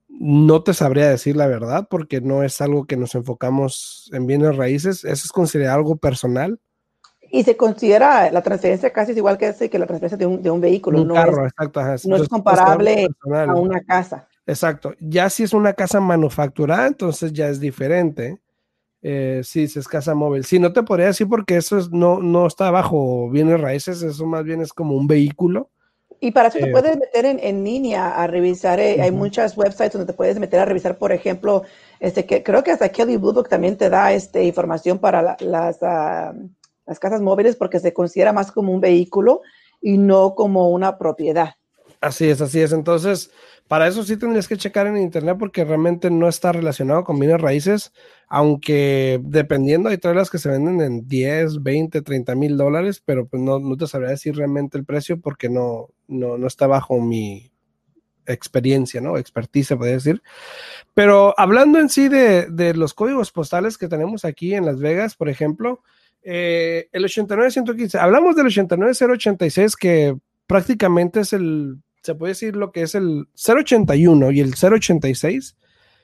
no 0.08 0.62
te 0.62 0.72
sabría 0.72 1.08
decir 1.10 1.36
la 1.36 1.46
verdad 1.46 1.88
porque 1.90 2.20
no 2.20 2.42
es 2.42 2.60
algo 2.60 2.86
que 2.86 2.96
nos 2.96 3.14
enfocamos 3.14 4.08
en 4.12 4.26
bienes 4.26 4.56
raíces. 4.56 5.04
Eso 5.04 5.24
es 5.26 5.32
considerado 5.32 5.78
algo 5.78 5.96
personal. 5.96 6.60
Y 7.32 7.42
se 7.44 7.56
considera 7.56 8.30
la 8.30 8.42
transferencia 8.42 8.92
casi 8.92 9.12
es 9.12 9.16
igual 9.18 9.38
que, 9.38 9.48
ese- 9.48 9.70
que 9.70 9.78
la 9.78 9.86
transferencia 9.86 10.18
de 10.18 10.26
un, 10.26 10.42
de 10.42 10.50
un 10.50 10.60
vehículo, 10.60 10.98
Un 10.98 11.04
no, 11.04 11.14
carro, 11.14 11.46
es, 11.46 11.52
exacto. 11.52 11.80
ajá, 11.80 11.96
no 12.04 12.16
es 12.16 12.28
comparable 12.28 13.06
a 13.46 13.54
una 13.54 13.80
casa. 13.80 14.28
Exacto. 14.46 14.94
Ya 15.00 15.30
si 15.30 15.44
es 15.44 15.52
una 15.54 15.72
casa 15.72 16.00
manufacturada, 16.00 16.86
entonces 16.86 17.32
ya 17.32 17.48
es 17.48 17.60
diferente. 17.60 18.40
Eh, 19.02 19.42
sí, 19.44 19.68
si 19.68 19.78
es 19.80 19.88
casa 19.88 20.14
móvil. 20.14 20.44
Sí, 20.44 20.58
no 20.60 20.72
te 20.72 20.82
podría 20.84 21.06
decir 21.08 21.28
porque 21.28 21.56
eso 21.56 21.78
es, 21.78 21.90
no, 21.90 22.20
no 22.20 22.46
está 22.46 22.70
bajo 22.70 23.30
bienes 23.30 23.60
raíces, 23.60 24.02
eso 24.02 24.26
más 24.26 24.44
bien 24.44 24.62
es 24.62 24.72
como 24.72 24.96
un 24.96 25.06
vehículo. 25.08 25.70
Y 26.20 26.30
para 26.30 26.48
eso 26.48 26.58
Eh, 26.58 26.60
te 26.60 26.68
puedes 26.68 26.96
meter 26.96 27.24
en, 27.26 27.38
en 27.40 27.64
línea 27.64 28.10
a 28.10 28.26
revisar. 28.28 28.78
eh, 28.78 29.00
Hay 29.02 29.10
Ujú. 29.10 29.18
muchas 29.18 29.56
websites 29.56 29.92
donde 29.94 30.06
te 30.06 30.16
puedes 30.16 30.38
meter 30.38 30.60
a 30.60 30.64
revisar, 30.64 30.96
por 30.96 31.10
ejemplo, 31.12 31.64
este 31.98 32.24
que 32.26 32.42
creo 32.44 32.62
que 32.62 32.70
hasta 32.70 32.90
Kelly 32.90 33.16
Blue 33.16 33.32
Book 33.32 33.48
también 33.48 33.76
te 33.76 33.90
da 33.90 34.12
este, 34.12 34.44
información 34.44 34.98
para 35.00 35.20
la- 35.22 35.36
las, 35.40 35.78
ah, 35.82 36.32
las 36.92 37.00
casas 37.00 37.22
móviles 37.22 37.56
porque 37.56 37.80
se 37.80 37.94
considera 37.94 38.32
más 38.32 38.52
como 38.52 38.72
un 38.72 38.80
vehículo 38.80 39.40
y 39.80 39.98
no 39.98 40.34
como 40.34 40.68
una 40.68 40.98
propiedad. 40.98 41.54
Así 42.02 42.28
es, 42.28 42.40
así 42.40 42.60
es. 42.60 42.72
Entonces, 42.72 43.30
para 43.68 43.86
eso 43.86 44.02
sí 44.02 44.16
tendrías 44.16 44.48
que 44.48 44.56
checar 44.56 44.86
en 44.86 44.96
internet 44.96 45.36
porque 45.38 45.64
realmente 45.64 46.10
no 46.10 46.28
está 46.28 46.52
relacionado 46.52 47.04
con 47.04 47.18
bienes 47.18 47.40
raíces, 47.40 47.92
aunque 48.28 49.20
dependiendo 49.22 49.88
hay 49.88 49.98
trailers 49.98 50.28
que 50.28 50.38
se 50.38 50.48
venden 50.48 50.80
en 50.80 51.08
10, 51.08 51.62
20, 51.62 52.02
30 52.02 52.34
mil 52.34 52.56
dólares, 52.56 53.02
pero 53.04 53.26
pues 53.26 53.40
no, 53.40 53.60
no 53.60 53.76
te 53.76 53.86
sabría 53.86 54.10
decir 54.10 54.36
realmente 54.36 54.76
el 54.76 54.84
precio 54.84 55.20
porque 55.20 55.48
no, 55.48 55.88
no, 56.08 56.36
no 56.36 56.46
está 56.46 56.66
bajo 56.66 57.00
mi 57.00 57.52
experiencia, 58.26 59.00
¿no? 59.00 59.16
Expertise, 59.16 59.76
podría 59.76 59.94
decir. 59.94 60.22
Pero 60.94 61.34
hablando 61.38 61.78
en 61.78 61.88
sí 61.88 62.08
de, 62.08 62.46
de, 62.46 62.74
los 62.74 62.94
códigos 62.94 63.32
postales 63.32 63.78
que 63.78 63.88
tenemos 63.88 64.24
aquí 64.24 64.54
en 64.54 64.66
Las 64.66 64.80
Vegas, 64.80 65.16
por 65.16 65.28
ejemplo, 65.28 65.82
eh, 66.22 66.88
el 66.92 67.04
89115, 67.04 67.98
hablamos 67.98 68.36
del 68.36 68.46
89086 68.46 69.76
que 69.76 70.16
prácticamente 70.46 71.20
es 71.20 71.32
el 71.32 71.78
se 72.02 72.14
puede 72.14 72.32
decir 72.32 72.56
lo 72.56 72.72
que 72.72 72.82
es 72.82 72.94
el 72.94 73.28
081 73.34 74.32
y 74.32 74.40
el 74.40 74.54
086 74.54 75.56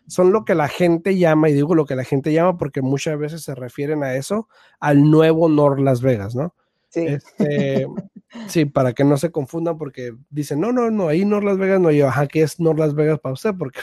son 0.07 0.33
lo 0.33 0.45
que 0.45 0.55
la 0.55 0.69
gente 0.69 1.19
llama, 1.19 1.51
y 1.51 1.53
digo 1.53 1.75
lo 1.75 1.85
que 1.85 1.97
la 1.97 2.05
gente 2.05 2.33
llama 2.33 2.57
porque 2.57 2.81
muchas 2.81 3.19
veces 3.19 3.43
se 3.43 3.55
refieren 3.55 4.03
a 4.03 4.15
eso, 4.15 4.49
al 4.81 5.11
nuevo 5.11 5.49
Nord 5.49 5.81
Las 5.81 6.01
Vegas, 6.01 6.35
¿no? 6.35 6.55
Sí. 6.89 7.07
Este, 7.07 7.87
sí, 8.49 8.65
para 8.65 8.95
que 8.95 9.05
no 9.05 9.19
se 9.19 9.31
confundan 9.31 9.77
porque 9.77 10.15
dicen, 10.31 10.61
no, 10.61 10.73
no, 10.73 10.91
no, 10.91 11.09
ahí 11.09 11.25
Nord 11.25 11.45
Las 11.45 11.59
Vegas 11.59 11.81
no, 11.81 11.91
yo, 11.91 12.09
ajá, 12.09 12.27
¿qué 12.27 12.43
es 12.43 12.59
Nord 12.59 12.79
Las 12.79 12.95
Vegas 12.95 13.19
para 13.21 13.35
usted? 13.35 13.55
Porque, 13.59 13.81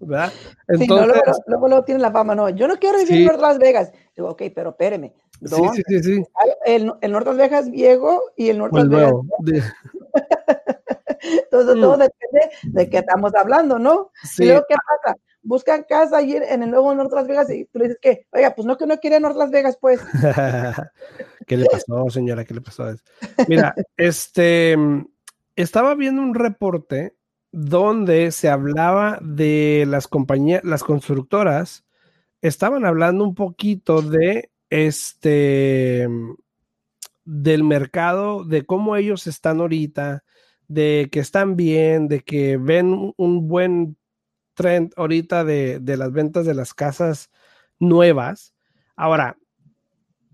¿verdad? 0.00 0.32
Entonces, 0.68 0.80
sí, 0.80 0.88
no, 0.88 1.06
luego, 1.06 1.22
luego, 1.46 1.68
luego, 1.68 1.84
tiene 1.84 2.00
la 2.00 2.10
fama, 2.10 2.34
no, 2.34 2.50
yo 2.50 2.68
no 2.68 2.76
quiero 2.78 2.98
vivir 2.98 3.28
sí. 3.28 3.34
en 3.34 3.40
Las 3.40 3.58
Vegas. 3.58 3.92
Digo, 4.14 4.30
ok, 4.30 4.42
pero 4.54 4.70
espéreme. 4.70 5.14
Sí, 5.44 5.62
sí, 5.74 5.82
sí, 5.86 6.02
sí. 6.02 6.24
El, 6.66 6.92
el 7.00 7.12
Nord 7.12 7.26
Las 7.26 7.36
Vegas 7.36 7.70
viejo 7.70 8.22
y 8.36 8.50
el 8.50 8.58
Nord 8.58 8.74
Las 8.74 8.88
Vegas. 8.88 9.12
Entonces, 11.22 11.80
todo 11.80 11.96
depende 11.96 12.50
de 12.62 12.88
qué 12.88 12.98
estamos 12.98 13.34
hablando, 13.34 13.78
¿no? 13.78 14.10
Sí. 14.22 14.44
Y 14.44 14.46
luego, 14.46 14.64
¿qué 14.68 14.74
pasa? 14.74 15.16
Buscan 15.42 15.84
casa 15.88 16.18
ahí 16.18 16.36
en 16.36 16.62
el 16.62 16.70
nuevo 16.70 16.94
North 16.94 17.12
Las 17.12 17.26
Vegas 17.26 17.50
y 17.50 17.64
tú 17.66 17.78
le 17.78 17.84
dices 17.84 17.98
que, 18.00 18.26
oiga, 18.30 18.54
pues 18.54 18.66
no 18.66 18.76
que 18.76 18.86
no 18.86 18.98
quiere 18.98 19.20
North 19.20 19.36
Las 19.36 19.50
Vegas, 19.50 19.78
pues. 19.80 20.00
¿Qué 21.46 21.56
le 21.56 21.66
pasó, 21.66 22.08
señora? 22.10 22.44
¿Qué 22.44 22.54
le 22.54 22.60
pasó? 22.60 22.84
Mira, 23.48 23.74
este, 23.96 24.76
estaba 25.56 25.94
viendo 25.94 26.22
un 26.22 26.34
reporte 26.34 27.14
donde 27.52 28.30
se 28.32 28.48
hablaba 28.48 29.18
de 29.22 29.84
las 29.86 30.08
compañías, 30.08 30.62
las 30.64 30.84
constructoras, 30.84 31.84
estaban 32.42 32.84
hablando 32.84 33.24
un 33.24 33.34
poquito 33.34 34.02
de 34.02 34.50
este, 34.70 36.08
del 37.24 37.64
mercado, 37.64 38.44
de 38.44 38.64
cómo 38.64 38.96
ellos 38.96 39.26
están 39.26 39.60
ahorita, 39.60 40.24
de 40.68 41.08
que 41.10 41.20
están 41.20 41.56
bien, 41.56 42.08
de 42.08 42.20
que 42.20 42.56
ven 42.56 43.12
un 43.16 43.48
buen 43.48 43.96
trend 44.54 44.92
ahorita 44.96 45.44
de, 45.44 45.80
de, 45.80 45.96
las 45.96 46.12
ventas 46.12 46.46
de 46.46 46.54
las 46.54 46.74
casas 46.74 47.30
nuevas. 47.78 48.54
Ahora, 48.96 49.36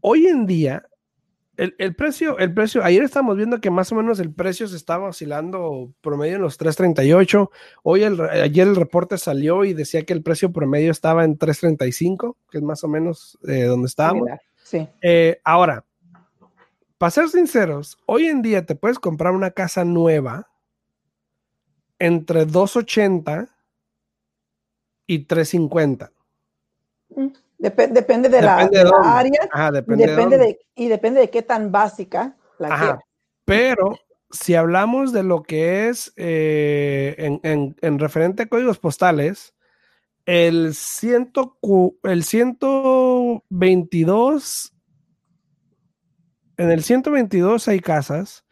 hoy 0.01 0.27
en 0.27 0.47
día, 0.47 0.87
el, 1.57 1.75
el, 1.79 1.95
precio, 1.95 2.39
el 2.39 2.53
precio, 2.53 2.85
ayer 2.85 3.03
estamos 3.03 3.37
viendo 3.37 3.61
que 3.61 3.71
más 3.71 3.91
o 3.93 3.95
menos 3.95 4.21
el 4.21 4.33
precio 4.33 4.69
se 4.69 4.77
estaba 4.77 5.09
oscilando 5.09 5.93
promedio 6.01 6.37
en 6.37 6.43
los 6.43 6.59
3.38. 6.59 7.51
Hoy, 7.83 8.03
el, 8.03 8.21
ayer 8.21 8.67
el 8.67 8.77
reporte 8.77 9.19
salió 9.19 9.65
y 9.65 9.75
decía 9.75 10.03
que 10.05 10.13
el 10.13 10.23
precio 10.23 10.53
promedio 10.53 10.91
estaba 10.91 11.25
en 11.25 11.39
3.35, 11.39 12.37
que 12.51 12.59
es 12.59 12.65
más 12.65 12.85
o 12.85 12.89
menos 12.89 13.39
eh, 13.47 13.65
donde 13.65 13.87
estábamos. 13.87 14.29
Sí. 14.63 14.87
Eh, 15.03 15.41
ahora, 15.45 15.85
para 16.99 17.11
ser 17.11 17.29
sinceros, 17.29 17.99
hoy 18.07 18.27
en 18.27 18.43
día 18.43 18.65
te 18.67 18.75
puedes 18.75 18.99
comprar 18.99 19.33
una 19.33 19.51
casa 19.51 19.85
nueva 19.85 20.49
entre 21.99 22.45
280 22.45 23.49
y 25.07 25.21
350. 25.21 26.13
Dep 27.59 27.77
depende 27.91 28.29
de 28.29 28.41
Depende 28.41 28.43
la, 28.43 28.67
de 28.67 28.79
de 28.79 28.85
la 28.85 29.19
área 29.19 29.49
Ajá, 29.51 29.73
depende, 29.73 30.07
depende, 30.07 30.39
de 30.39 30.45
de, 30.45 30.59
y 30.75 30.89
depende 30.89 31.21
de 31.21 31.31
qué 31.31 31.43
tan 31.43 31.73
básica 31.73 32.37
la 32.59 32.69
Ajá. 32.69 32.99
Pero 33.45 33.99
si 34.31 34.55
hablamos 34.55 35.13
de 35.13 35.23
lo 35.23 35.43
que 35.43 35.89
es 35.89 36.13
eh, 36.17 37.15
en, 37.19 37.41
en, 37.43 37.77
en, 37.81 37.99
referente 37.99 38.43
a 38.43 38.47
códigos 38.47 38.79
postales, 38.79 39.55
el, 40.27 40.75
ciento, 40.75 41.59
el 42.03 42.25
122, 42.25 44.75
en 46.57 46.71
el 46.71 46.83
122 46.83 47.69
hay 47.69 47.81
casas, 47.81 48.45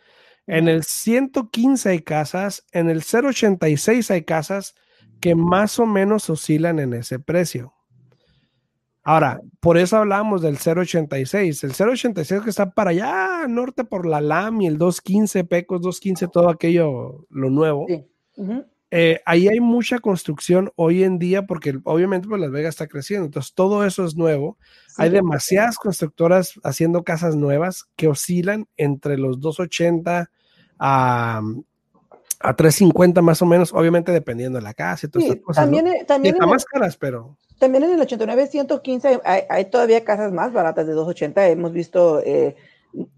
en 0.47 0.69
el 0.69 0.85
115 0.85 1.89
hay 1.89 2.03
casas, 2.03 2.65
en 2.73 2.91
el 2.91 3.03
086 3.03 4.11
hay 4.11 4.23
casas 4.23 4.75
que 5.21 5.35
más 5.35 5.81
o 5.81 5.87
menos 5.87 6.29
oscilan 6.31 6.79
en 6.79 6.95
ese 6.95 7.19
precio. 7.19 7.74
Ahora, 9.07 9.43
por 9.61 9.77
eso 9.77 9.99
hablamos 9.99 10.41
del 10.41 10.57
086. 10.57 11.63
El 11.65 11.73
086 11.73 12.41
que 12.43 12.51
está 12.51 12.71
para 12.71 12.91
allá 12.91 13.47
norte 13.47 13.85
por 13.85 14.07
la 14.07 14.23
LAM 14.23 14.63
y 14.63 14.67
el 14.67 14.79
215, 14.79 15.45
Pecos 15.45 15.83
215, 15.83 16.29
todo 16.29 16.49
aquello, 16.49 17.27
lo 17.29 17.51
nuevo. 17.51 17.85
Sí. 17.87 18.03
Uh 18.37 18.47
-huh. 18.47 18.67
eh, 18.91 19.21
ahí 19.27 19.47
hay 19.47 19.61
mucha 19.61 19.99
construcción 19.99 20.73
hoy 20.75 21.05
en 21.05 21.19
día 21.19 21.47
porque 21.47 21.79
obviamente 21.85 22.27
pues, 22.27 22.41
Las 22.41 22.51
Vegas 22.51 22.75
está 22.75 22.87
creciendo. 22.87 23.27
Entonces 23.27 23.53
todo 23.53 23.85
eso 23.85 24.07
es 24.07 24.17
nuevo. 24.17 24.57
Sí, 24.89 24.95
hay 25.03 25.11
demasiadas 25.11 25.77
constructoras 25.77 26.59
haciendo 26.65 27.05
casas 27.05 27.37
nuevas 27.37 27.85
que 27.97 28.09
oscilan 28.09 28.67
entre 28.79 29.19
los 29.19 29.39
280 29.39 30.31
a, 30.79 31.43
a 32.41 32.55
350 32.55 33.23
más 33.23 33.41
o 33.43 33.47
menos, 33.47 33.73
obviamente 33.73 34.13
dependiendo 34.13 34.59
de 34.59 34.63
la 34.63 34.75
casa 34.75 35.07
y 35.07 35.11
todas 35.11 35.25
sí, 35.25 35.31
estas 35.33 35.45
cosas. 35.45 35.65
También, 35.65 35.85
¿no? 35.85 35.93
también 36.07 36.35
Están 36.35 36.51
más 36.51 36.65
caras, 36.65 36.97
pero... 36.97 37.37
También 37.59 37.85
en 37.85 37.93
el 37.93 38.01
89, 38.01 38.47
115 38.49 39.21
hay, 39.25 39.43
hay, 39.49 39.65
todavía 39.67 40.05
casas 40.05 40.33
más 40.33 40.53
baratas 40.53 40.87
de 40.87 40.93
280. 40.93 41.49
Hemos 41.49 41.73
visto 41.73 42.21
eh, 42.25 42.57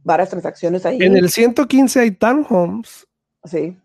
varias 0.05 0.31
transacciones 0.31 0.85
ahí. 0.85 0.99
En 1.01 1.17
el 1.17 1.31
115 1.31 2.01
hay 2.01 2.11
townhomes. 2.11 3.07
Sí. 3.45 3.77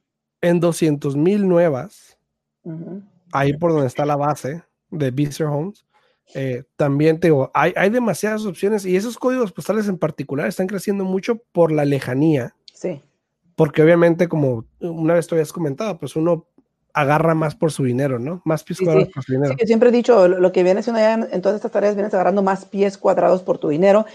En 0.42 0.60
200 0.60 1.16
mil 1.16 1.48
nuevas. 1.48 2.18
Uh 2.64 2.72
-huh. 2.72 3.04
Ahí 3.32 3.54
por 3.54 3.72
donde 3.72 3.88
está 3.88 4.06
la 4.06 4.18
base 4.18 4.62
de 4.90 5.12
Beaster 5.12 5.48
Homes. 5.48 5.86
Eh, 6.34 6.64
también 6.76 7.20
te 7.20 7.28
digo, 7.28 7.52
hay, 7.54 7.74
hay 7.76 7.90
demasiadas 7.90 8.46
opciones 8.46 8.86
y 8.86 8.96
esos 8.96 9.18
códigos 9.18 9.52
postales 9.52 9.88
en 9.88 9.98
particular 9.98 10.48
están 10.48 10.68
creciendo 10.68 11.04
mucho 11.04 11.42
por 11.52 11.72
la 11.72 11.86
lejanía. 11.86 12.56
Sí. 12.74 13.02
Porque 13.62 13.84
obviamente, 13.84 14.27
como 14.27 14.65
una 14.80 15.13
vez 15.13 15.27
tú 15.27 15.36
habías 15.36 15.53
comentado, 15.53 16.00
pues 16.00 16.15
uno 16.15 16.48
agarra 16.96 17.36
más 17.36 17.53
por 17.53 17.72
su 17.72 17.84
dinero, 17.84 18.18
¿no? 18.18 18.41
Más 18.44 18.63
pies 18.63 18.80
sí, 18.80 18.86
cuadrados 18.86 19.10
sí. 19.10 19.13
por 19.13 19.24
su 19.24 19.34
dinero. 19.34 19.53
Sí, 19.56 19.68
siempre 19.68 19.89
he 19.89 19.91
dicho, 19.91 20.27
lo 20.27 20.51
que 20.51 20.63
viene 20.63 20.80
haciendo 20.80 20.98
allá 20.98 21.13
en, 21.13 21.27
en, 21.32 21.41
todas 21.44 21.58
estas 21.58 21.72
tareas, 21.72 21.94
vienes 21.94 22.12
agarrando 22.15 22.41
más 22.41 22.65
pies 22.65 22.98
cuadrados 22.98 23.44
por 23.44 23.60
tu 23.60 23.70
dinero. 23.70 24.08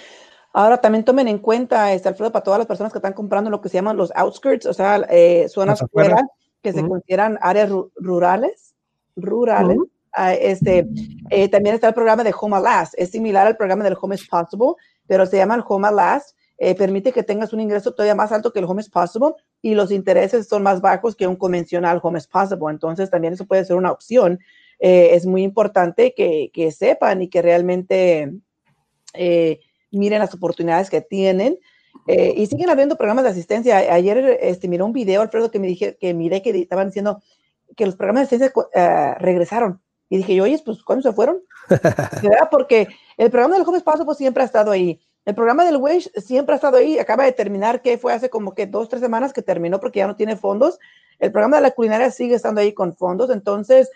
Ahora 0.52 0.78
también 0.78 1.04
tomen 1.04 1.28
en 1.28 1.38
cuenta, 1.38 1.92
este, 1.92 2.08
Alfredo, 2.08 2.32
para 2.32 2.42
todas 2.42 2.58
las 2.58 2.66
personas 2.66 2.92
que 2.92 2.98
están 2.98 3.12
comprando 3.12 3.48
lo 3.48 3.60
que 3.60 3.68
se 3.68 3.76
llaman 3.76 3.96
los 3.96 4.10
outskirts, 4.16 4.66
o 4.66 4.74
sea, 4.74 5.06
eh, 5.10 5.46
zonas 5.48 5.80
fuera, 5.92 6.20
que 6.60 6.72
se 6.72 6.80
uh 6.80 6.84
-huh. 6.84 6.88
consideran 6.88 7.38
áreas 7.40 7.70
ru 7.70 7.92
rurales, 7.94 8.74
rurales. 9.14 9.76
Uh 9.76 9.86
-huh. 10.16 10.32
uh, 10.32 10.38
este, 10.40 10.88
eh, 11.30 11.48
también 11.48 11.76
está 11.76 11.86
el 11.86 11.94
programa 11.94 12.24
de 12.24 12.34
Home 12.36 12.60
Last, 12.60 12.94
es 12.96 13.12
similar 13.12 13.46
al 13.46 13.56
programa 13.56 13.84
del 13.84 13.96
Home 14.00 14.16
is 14.16 14.26
Possible, 14.26 14.72
pero 15.06 15.24
se 15.24 15.36
llama 15.36 15.54
el 15.54 15.62
Home 15.68 15.92
Last. 15.92 16.36
Eh, 16.58 16.74
permite 16.74 17.12
que 17.12 17.22
tengas 17.22 17.52
un 17.52 17.60
ingreso 17.60 17.92
todavía 17.92 18.14
más 18.14 18.32
alto 18.32 18.52
que 18.52 18.60
el 18.60 18.64
Home 18.64 18.80
is 18.80 18.88
Possible 18.88 19.34
y 19.60 19.74
los 19.74 19.90
intereses 19.90 20.48
son 20.48 20.62
más 20.62 20.80
bajos 20.80 21.14
que 21.14 21.26
un 21.26 21.36
convencional 21.36 22.00
Home 22.02 22.18
is 22.18 22.26
Possible. 22.26 22.70
Entonces, 22.70 23.10
también 23.10 23.34
eso 23.34 23.46
puede 23.46 23.64
ser 23.64 23.76
una 23.76 23.92
opción. 23.92 24.40
Eh, 24.78 25.10
es 25.12 25.26
muy 25.26 25.42
importante 25.42 26.14
que, 26.14 26.50
que, 26.52 26.70
sepan 26.70 27.22
y 27.22 27.28
que 27.28 27.42
realmente 27.42 28.32
eh, 29.14 29.60
miren 29.90 30.20
las 30.20 30.34
oportunidades 30.34 30.90
que 30.90 31.00
tienen. 31.00 31.58
Eh, 32.06 32.34
y 32.36 32.46
siguen 32.46 32.70
habiendo 32.70 32.96
programas 32.96 33.24
de 33.24 33.30
asistencia. 33.30 33.78
Ayer 33.78 34.38
este, 34.40 34.68
miré 34.68 34.82
un 34.82 34.92
video, 34.92 35.22
Alfredo, 35.22 35.50
que 35.50 35.58
me 35.58 35.66
dije 35.66 35.96
que 35.98 36.14
miré 36.14 36.42
que 36.42 36.50
estaban 36.50 36.88
diciendo 36.88 37.22
que 37.76 37.86
los 37.86 37.96
programas 37.96 38.28
de 38.28 38.36
asistencia 38.36 38.52
uh, 38.54 39.20
regresaron. 39.20 39.80
Y 40.08 40.18
dije 40.18 40.40
oye, 40.40 40.60
pues, 40.64 40.82
¿cuándo 40.84 41.02
se 41.02 41.14
fueron? 41.14 41.42
¿verdad? 41.68 42.48
Porque 42.50 42.86
el 43.16 43.30
programa 43.30 43.56
del 43.56 43.66
Home 43.66 43.78
is 43.78 43.82
Possible 43.82 44.14
siempre 44.14 44.42
ha 44.42 44.46
estado 44.46 44.70
ahí. 44.70 45.00
El 45.26 45.34
programa 45.34 45.64
del 45.64 45.76
Wish 45.76 46.08
siempre 46.14 46.54
ha 46.54 46.56
estado 46.56 46.76
ahí, 46.76 47.00
acaba 47.00 47.24
de 47.24 47.32
terminar, 47.32 47.82
que 47.82 47.98
fue 47.98 48.12
hace 48.12 48.30
como 48.30 48.54
que 48.54 48.66
dos, 48.66 48.88
tres 48.88 49.02
semanas 49.02 49.32
que 49.32 49.42
terminó 49.42 49.80
porque 49.80 49.98
ya 49.98 50.06
no 50.06 50.14
tiene 50.14 50.36
fondos. 50.36 50.78
El 51.18 51.32
programa 51.32 51.56
de 51.56 51.62
la 51.62 51.72
culinaria 51.72 52.12
sigue 52.12 52.36
estando 52.36 52.60
ahí 52.60 52.72
con 52.72 52.94
fondos, 52.94 53.30
entonces 53.30 53.90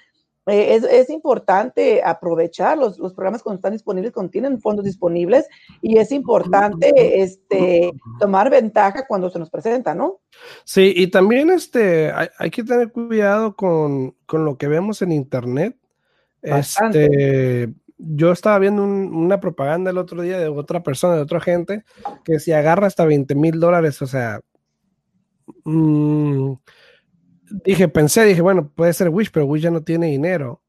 eh, 0.46 0.74
es, 0.74 0.82
es, 0.84 1.08
importante 1.08 2.02
aprovechar 2.02 2.76
los, 2.76 2.98
los, 2.98 3.14
programas 3.14 3.42
cuando 3.42 3.58
están 3.58 3.74
disponibles, 3.74 4.10
cuando 4.12 4.30
tienen 4.30 4.60
fondos 4.60 4.84
disponibles, 4.84 5.46
y 5.82 5.98
es 5.98 6.10
importante 6.10 7.22
este, 7.22 7.92
tomar 8.18 8.50
ventaja 8.50 9.06
cuando 9.06 9.30
se 9.30 9.38
nos 9.38 9.50
presenta, 9.50 9.94
¿no? 9.94 10.18
Sí, 10.64 10.92
y 10.96 11.08
también 11.08 11.50
este, 11.50 12.10
hay, 12.10 12.26
hay 12.38 12.50
que 12.50 12.64
tener 12.64 12.90
cuidado 12.90 13.54
con, 13.54 14.16
con, 14.26 14.44
lo 14.44 14.58
que 14.58 14.66
vemos 14.66 15.00
en 15.02 15.12
Internet. 15.12 15.76
Bastante. 16.42 17.04
Este, 17.04 17.74
yo 18.02 18.32
estaba 18.32 18.58
viendo 18.58 18.82
un, 18.82 19.14
una 19.14 19.40
propaganda 19.40 19.90
el 19.90 19.98
otro 19.98 20.22
día 20.22 20.38
de 20.38 20.48
otra 20.48 20.82
persona, 20.82 21.16
de 21.16 21.22
otra 21.22 21.40
gente, 21.40 21.84
que 22.24 22.38
si 22.40 22.52
agarra 22.52 22.86
hasta 22.86 23.04
20 23.04 23.34
mil 23.34 23.60
dólares, 23.60 24.00
o 24.02 24.06
sea, 24.06 24.40
mm, 25.64 26.52
dije, 27.64 27.88
pensé, 27.88 28.24
dije, 28.24 28.40
bueno, 28.40 28.70
puede 28.74 28.92
ser 28.92 29.08
Wish, 29.10 29.30
pero 29.30 29.46
Wish 29.46 29.62
ya 29.62 29.70
no 29.70 29.82
tiene 29.82 30.06
dinero. 30.06 30.62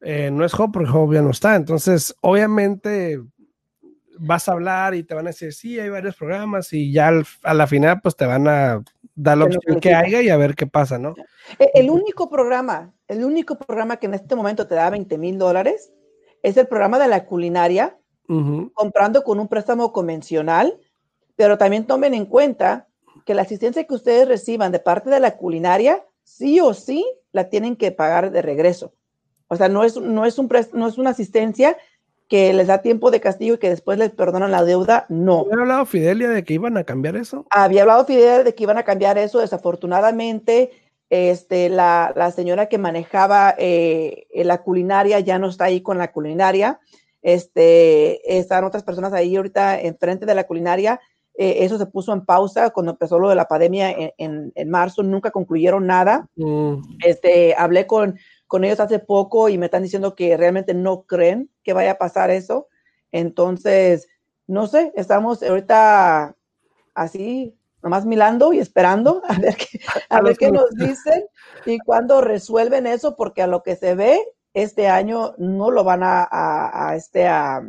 Eh, 0.00 0.30
no 0.30 0.44
es 0.44 0.54
Hope 0.54 0.72
porque 0.72 0.90
Hope 0.90 1.14
ya 1.14 1.22
no 1.22 1.30
está. 1.30 1.56
Entonces, 1.56 2.14
obviamente, 2.22 3.20
vas 4.18 4.48
a 4.48 4.52
hablar 4.52 4.94
y 4.94 5.02
te 5.02 5.14
van 5.14 5.26
a 5.26 5.30
decir, 5.30 5.52
sí, 5.52 5.78
hay 5.78 5.90
varios 5.90 6.16
programas 6.16 6.72
y 6.72 6.92
ya 6.92 7.12
a 7.42 7.54
la 7.54 7.66
final, 7.66 8.00
pues 8.02 8.16
te 8.16 8.26
van 8.26 8.48
a 8.48 8.82
dar 9.14 9.38
la 9.38 9.44
opción 9.44 9.80
que 9.80 9.94
haya 9.94 10.22
y 10.22 10.30
a 10.30 10.36
ver 10.36 10.54
qué 10.54 10.66
pasa, 10.66 10.98
¿no? 10.98 11.14
E, 11.58 11.70
el 11.74 11.90
único 11.90 12.30
programa, 12.30 12.94
el 13.08 13.24
único 13.24 13.58
programa 13.58 13.96
que 13.96 14.06
en 14.06 14.14
este 14.14 14.34
momento 14.34 14.66
te 14.66 14.74
da 14.74 14.88
20 14.88 15.18
mil 15.18 15.38
dólares 15.38 15.92
es 16.42 16.56
el 16.56 16.66
programa 16.66 16.98
de 16.98 17.08
la 17.08 17.26
culinaria, 17.26 17.96
comprando 18.74 19.24
con 19.24 19.40
un 19.40 19.48
préstamo 19.48 19.92
convencional, 19.92 20.78
pero 21.34 21.58
también 21.58 21.86
tomen 21.86 22.14
en 22.14 22.26
cuenta 22.26 22.86
que 23.26 23.34
la 23.34 23.42
asistencia 23.42 23.84
que 23.84 23.94
ustedes 23.94 24.28
reciban 24.28 24.70
de 24.70 24.78
parte 24.78 25.10
de 25.10 25.18
la 25.18 25.36
culinaria, 25.36 26.04
sí 26.22 26.60
o 26.60 26.72
sí, 26.74 27.04
la 27.32 27.48
tienen 27.48 27.74
que 27.74 27.90
pagar 27.90 28.30
de 28.30 28.42
regreso. 28.42 28.94
O 29.48 29.56
sea, 29.56 29.68
no 29.68 29.82
es, 29.82 29.96
no 29.96 30.26
es, 30.26 30.38
un, 30.38 30.48
no 30.74 30.86
es 30.86 30.96
una 30.96 31.10
asistencia 31.10 31.76
que 32.28 32.52
les 32.52 32.68
da 32.68 32.80
tiempo 32.80 33.10
de 33.10 33.20
castigo 33.20 33.56
y 33.56 33.58
que 33.58 33.68
después 33.68 33.98
les 33.98 34.10
perdonan 34.10 34.52
la 34.52 34.62
deuda, 34.62 35.04
no. 35.08 35.40
¿Había 35.40 35.62
hablado 35.62 35.86
Fidelia 35.86 36.28
de 36.28 36.44
que 36.44 36.54
iban 36.54 36.76
a 36.76 36.84
cambiar 36.84 37.16
eso? 37.16 37.44
Había 37.50 37.82
hablado 37.82 38.04
Fidelia 38.06 38.44
de 38.44 38.54
que 38.54 38.62
iban 38.62 38.78
a 38.78 38.84
cambiar 38.84 39.18
eso. 39.18 39.40
Desafortunadamente, 39.40 40.70
este, 41.10 41.68
la, 41.68 42.12
la 42.16 42.30
señora 42.30 42.66
que 42.66 42.78
manejaba 42.78 43.54
eh, 43.58 44.26
la 44.32 44.62
culinaria 44.62 45.20
ya 45.20 45.38
no 45.38 45.48
está 45.48 45.64
ahí 45.64 45.82
con 45.82 45.98
la 45.98 46.12
culinaria. 46.12 46.80
Este, 47.22 48.38
están 48.38 48.64
otras 48.64 48.82
personas 48.82 49.12
ahí 49.12 49.36
ahorita 49.36 49.80
enfrente 49.80 50.24
de 50.24 50.34
la 50.34 50.44
culinaria. 50.44 51.00
Eh, 51.34 51.64
eso 51.64 51.78
se 51.78 51.86
puso 51.86 52.12
en 52.12 52.24
pausa 52.24 52.70
cuando 52.70 52.92
empezó 52.92 53.18
lo 53.18 53.28
de 53.28 53.34
la 53.34 53.48
pandemia 53.48 53.90
en, 54.16 54.52
en, 54.54 54.70
marzo. 54.70 55.02
Nunca 55.02 55.30
concluyeron 55.30 55.86
nada. 55.86 56.28
Mm. 56.36 56.76
Este, 57.04 57.54
hablé 57.56 57.86
con 57.86 58.16
con 58.50 58.64
ellos 58.64 58.80
hace 58.80 58.98
poco 58.98 59.48
y 59.48 59.58
me 59.58 59.66
están 59.66 59.84
diciendo 59.84 60.16
que 60.16 60.36
realmente 60.36 60.74
no 60.74 61.02
creen 61.02 61.48
que 61.62 61.72
vaya 61.72 61.92
a 61.92 61.98
pasar 61.98 62.32
eso. 62.32 62.66
Entonces, 63.12 64.08
no 64.48 64.66
sé, 64.66 64.92
estamos 64.96 65.40
ahorita 65.44 66.34
así, 66.92 67.56
nomás 67.82 68.04
mirando 68.06 68.52
y 68.52 68.58
esperando 68.58 69.22
a 69.28 69.38
ver 69.38 69.56
qué, 69.56 69.80
a 70.08 70.20
ver 70.20 70.36
qué 70.36 70.50
nos 70.50 70.70
dicen 70.70 71.24
y 71.66 71.78
cuando 71.78 72.20
resuelven 72.20 72.86
eso, 72.86 73.16
porque 73.16 73.42
a 73.42 73.46
lo 73.46 73.62
que 73.62 73.76
se 73.76 73.94
ve, 73.94 74.20
este 74.54 74.88
año 74.88 75.34
no 75.38 75.70
lo 75.70 75.84
van 75.84 76.02
a, 76.02 76.28
a, 76.30 76.96
este, 76.96 77.26
a, 77.26 77.62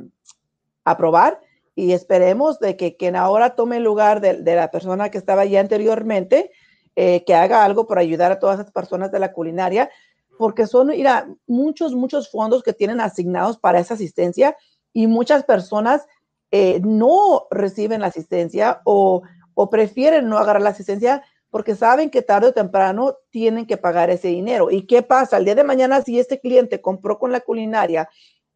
aprobar 0.84 1.40
y 1.76 1.94
esperemos 1.94 2.60
de 2.60 2.76
que 2.76 2.98
quien 2.98 3.16
ahora 3.16 3.56
tome 3.56 3.78
el 3.78 3.84
lugar 3.84 4.20
de, 4.20 4.56
la 4.56 4.72
persona 4.72 5.10
que 5.10 5.18
estaba 5.18 5.44
allí 5.44 5.58
anteriormente, 5.58 6.52
eh, 6.96 7.24
que 7.24 7.36
haga 7.36 7.64
algo 7.64 7.88
para 7.88 8.02
ayudar 8.02 8.32
a 8.32 8.40
todas 8.40 8.60
esas 8.60 8.72
personas 8.72 9.12
de 9.12 9.20
la 9.20 9.32
culinaria, 9.32 9.90
porque 10.38 10.68
son, 10.68 10.88
mira, 10.88 11.28
muchos, 11.48 11.94
muchos 11.94 12.30
fondos 12.30 12.64
que 12.64 12.74
tienen 12.74 13.00
asignados 13.00 13.58
para 13.58 13.80
esa 13.80 13.94
asistencia 13.94 14.58
y 14.92 15.08
muchas 15.08 15.44
personas 15.44 16.08
eh, 16.52 16.82
no 16.84 17.48
reciben 17.50 18.02
la 18.02 18.08
asistencia 18.08 18.82
o, 18.84 19.22
o 19.62 19.70
prefieren 19.70 20.28
no 20.28 20.40
agarrar 20.40 20.64
la 20.64 20.72
asistencia 20.72 21.24
porque 21.52 21.76
saben 21.76 22.10
que 22.10 22.24
tarde 22.24 22.48
o 22.48 22.52
temprano 22.52 23.18
tienen 23.30 23.68
que 23.68 23.78
pagar 23.78 24.10
ese 24.10 24.30
dinero. 24.30 24.72
¿Y 24.72 24.88
qué 24.88 25.04
pasa? 25.04 25.38
El 25.38 25.46
día 25.46 25.54
de 25.54 25.64
mañana, 25.64 26.02
si 26.02 26.20
este 26.20 26.40
cliente 26.40 26.82
compró 26.82 27.20
con 27.20 27.32
la 27.32 27.42
culinaria 27.42 28.10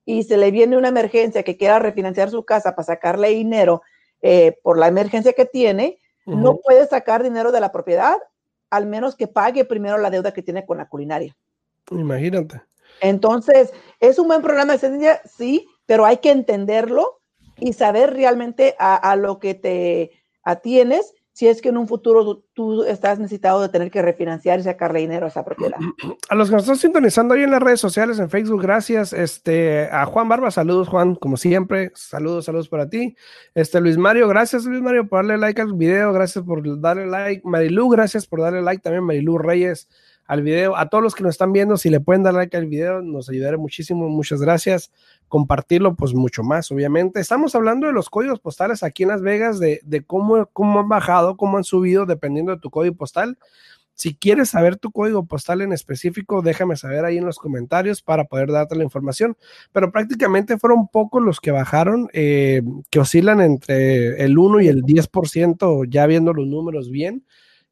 y 0.03 0.23
se 0.23 0.35
le 0.35 0.49
viene 0.49 0.77
una 0.77 0.87
emergencia 0.87 1.43
que 1.43 1.57
quiera 1.57 1.77
refinanciar 1.77 2.31
su 2.31 2.43
casa 2.43 2.75
para 2.75 2.87
sacarle 2.87 3.29
dinero 3.29 3.83
eh, 4.23 4.57
por 4.63 4.79
la 4.79 4.87
emergencia 4.87 5.33
que 5.33 5.45
tiene, 5.45 5.99
no 6.25 6.57
puede 6.57 6.87
sacar 6.87 7.21
dinero 7.21 7.51
de 7.51 7.59
la 7.59 7.71
propiedad 7.71 8.17
al 8.71 8.87
menos 8.87 9.15
que 9.15 9.27
pague 9.27 9.63
primero 9.63 9.99
la 9.99 10.09
deuda 10.09 10.33
que 10.33 10.41
tiene 10.41 10.65
con 10.65 10.79
la 10.79 10.89
culinaria. 10.89 11.37
Imagínate. 11.91 12.63
Entonces, 12.99 13.71
¿es 13.99 14.17
un 14.17 14.27
buen 14.27 14.41
programa 14.41 14.73
de 14.73 14.79
ciencia? 14.79 15.21
Sí, 15.25 15.67
pero 15.85 16.03
hay 16.03 16.17
que 16.17 16.31
entenderlo 16.31 17.21
y 17.57 17.73
saber 17.73 18.13
realmente 18.13 18.75
a, 18.79 19.15
lo 19.15 19.39
que 19.39 19.53
te 19.53 20.11
atienes 20.45 21.13
si 21.35 21.49
es 21.49 21.61
que 21.61 21.67
en 21.67 21.75
un 21.75 21.85
futuro 21.85 22.45
tú, 22.53 22.85
estás 22.85 23.19
necesitado 23.19 23.61
de 23.61 23.67
tener 23.67 23.91
que 23.91 24.01
refinanciar 24.01 24.57
y 24.57 24.63
sacarle 24.63 25.01
dinero 25.01 25.25
a 25.25 25.27
esa 25.27 25.43
propiedad. 25.43 25.77
A 26.29 26.35
los 26.35 26.47
que 26.47 26.55
nos 26.55 26.63
están 26.63 26.77
sintonizando 26.77 27.33
ahí 27.33 27.43
en 27.43 27.51
las 27.51 27.61
redes 27.61 27.81
sociales, 27.81 28.19
en 28.19 28.29
Facebook, 28.29 28.61
gracias. 28.61 29.11
Este, 29.11 29.89
a 29.91 30.05
Juan 30.05 30.29
Barba, 30.29 30.49
saludos 30.49 30.87
Juan, 30.87 31.15
como 31.15 31.35
siempre, 31.35 31.91
saludos, 31.93 32.45
saludos 32.45 32.69
para 32.69 32.89
ti. 32.89 33.17
Este, 33.53 33.81
Luis 33.81 33.97
Mario, 33.97 34.29
gracias 34.29 34.63
Luis 34.63 34.81
Mario 34.81 35.09
por 35.09 35.19
darle 35.19 35.37
like 35.37 35.61
al 35.61 35.73
video, 35.73 36.13
gracias 36.13 36.45
por 36.45 36.79
darle 36.79 37.05
like. 37.05 37.41
Marilu, 37.43 37.89
gracias 37.89 38.25
por 38.27 38.39
darle 38.39 38.61
like 38.61 38.81
también, 38.81 39.03
Marilu 39.03 39.37
Reyes 39.37 39.89
al 40.25 40.41
video. 40.41 40.75
A 40.75 40.89
todos 40.89 41.03
los 41.03 41.15
que 41.15 41.23
nos 41.23 41.31
están 41.31 41.53
viendo, 41.53 41.77
si 41.77 41.89
le 41.89 41.99
pueden 41.99 42.23
dar 42.23 42.33
like 42.33 42.55
al 42.57 42.65
video, 42.65 43.01
nos 43.01 43.29
ayudará 43.29 43.57
muchísimo. 43.57 44.09
Muchas 44.09 44.41
gracias. 44.41 44.91
Compartirlo, 45.27 45.95
pues 45.95 46.13
mucho 46.13 46.43
más, 46.43 46.71
obviamente. 46.71 47.19
Estamos 47.19 47.55
hablando 47.55 47.87
de 47.87 47.93
los 47.93 48.09
códigos 48.09 48.39
postales 48.39 48.83
aquí 48.83 49.03
en 49.03 49.09
Las 49.09 49.21
Vegas, 49.21 49.59
de, 49.59 50.03
cómo, 50.05 50.47
cómo 50.47 50.79
han 50.79 50.89
bajado, 50.89 51.37
cómo 51.37 51.57
han 51.57 51.63
subido, 51.63 52.05
dependiendo 52.05 52.53
de 52.53 52.59
tu 52.59 52.69
código 52.69 52.95
postal. 52.95 53.37
Si 53.93 54.13
quieres 54.13 54.49
saber 54.49 54.75
tu 54.75 54.91
código 54.91 55.25
postal 55.25 55.61
en 55.61 55.71
específico, 55.71 56.41
déjame 56.41 56.75
saber 56.75 57.05
ahí 57.05 57.17
en 57.17 57.25
los 57.25 57.37
comentarios 57.37 58.01
para 58.01 58.25
poder 58.25 58.51
darte 58.51 58.75
la 58.75 58.83
información. 58.83 59.37
Pero 59.71 59.91
prácticamente 59.91 60.57
fueron 60.57 60.89
pocos 60.89 61.23
los 61.23 61.39
que 61.39 61.51
bajaron, 61.51 62.09
eh, 62.11 62.61
que 62.89 62.99
oscilan 62.99 63.39
entre 63.39 64.21
el 64.21 64.37
1 64.37 64.61
y 64.61 64.67
el 64.67 64.83
10%, 64.83 65.85
ya 65.87 66.07
viendo 66.07 66.33
los 66.33 66.45
números 66.45 66.89
bien. 66.89 67.23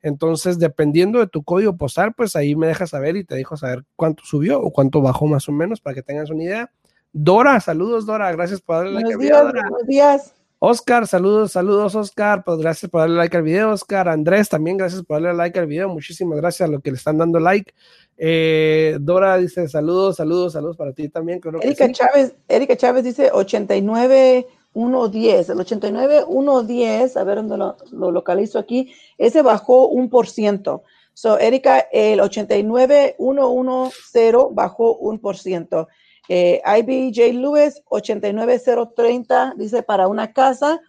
Entonces, 0.03 0.59
dependiendo 0.59 1.19
de 1.19 1.27
tu 1.27 1.43
código 1.43 1.77
postal, 1.77 2.13
pues 2.13 2.35
ahí 2.35 2.55
me 2.55 2.67
dejas 2.67 2.89
saber 2.89 3.15
y 3.15 3.23
te 3.23 3.35
dejo 3.35 3.55
saber 3.55 3.85
cuánto 3.95 4.23
subió 4.25 4.61
o 4.61 4.71
cuánto 4.71 5.01
bajó 5.01 5.25
más 5.25 5.47
o 5.47 5.53
menos 5.53 5.79
para 5.79 5.95
que 5.95 6.03
tengas 6.03 6.29
una 6.29 6.43
idea. 6.43 6.71
Dora, 7.13 7.59
saludos 7.61 8.05
Dora, 8.05 8.31
gracias 8.33 8.59
por 8.59 8.75
darle 8.77 8.91
like 8.91 9.13
al 9.13 9.17
video. 9.17 9.43
Buenos 9.43 9.87
días. 9.87 10.33
Oscar, 10.59 11.07
saludos, 11.07 11.51
saludos 11.53 11.95
Oscar, 11.95 12.43
pues 12.43 12.57
gracias 12.57 12.89
por 12.89 13.01
darle 13.01 13.15
like 13.15 13.35
al 13.35 13.43
video, 13.43 13.71
Oscar. 13.71 14.09
Andrés, 14.09 14.49
también 14.49 14.77
gracias 14.77 15.03
por 15.03 15.21
darle 15.21 15.37
like 15.37 15.57
al 15.57 15.67
video, 15.67 15.89
muchísimas 15.89 16.37
gracias 16.37 16.67
a 16.67 16.71
los 16.71 16.81
que 16.81 16.91
le 16.91 16.97
están 16.97 17.17
dando 17.17 17.39
like. 17.39 17.73
Eh, 18.17 18.97
Dora 18.99 19.37
dice 19.37 19.67
saludos, 19.69 20.17
saludos, 20.17 20.53
saludos 20.53 20.75
para 20.75 20.91
ti 20.91 21.07
también. 21.07 21.39
Erika 21.61 21.91
Chávez, 21.91 22.35
Erika 22.47 22.75
Chávez 22.75 23.03
dice 23.05 23.29
89 23.31 24.47
1.10, 24.73 25.51
el 25.51 25.59
89, 25.59 26.25
1.10, 26.25 27.17
a 27.17 27.23
ver 27.23 27.38
dónde 27.38 27.57
lo, 27.57 28.12
localizo 28.12 28.59
aquí, 28.59 28.93
ese 29.17 29.41
bajó 29.41 29.88
un 29.88 30.09
por 30.09 30.27
ciento. 30.27 30.83
So, 31.13 31.38
Erika, 31.38 31.79
el 31.91 32.19
89, 32.19 33.17
110 33.17 34.36
bajó 34.51 34.95
un 34.95 35.19
por 35.19 35.38
ciento. 35.38 35.88
Eh, 36.29 36.62
IBJ 36.65 37.33
Lewis, 37.33 37.81
89030, 37.89 39.53
dice 39.57 39.83
para 39.83 40.07
una 40.07 40.33
casa, 40.33 40.79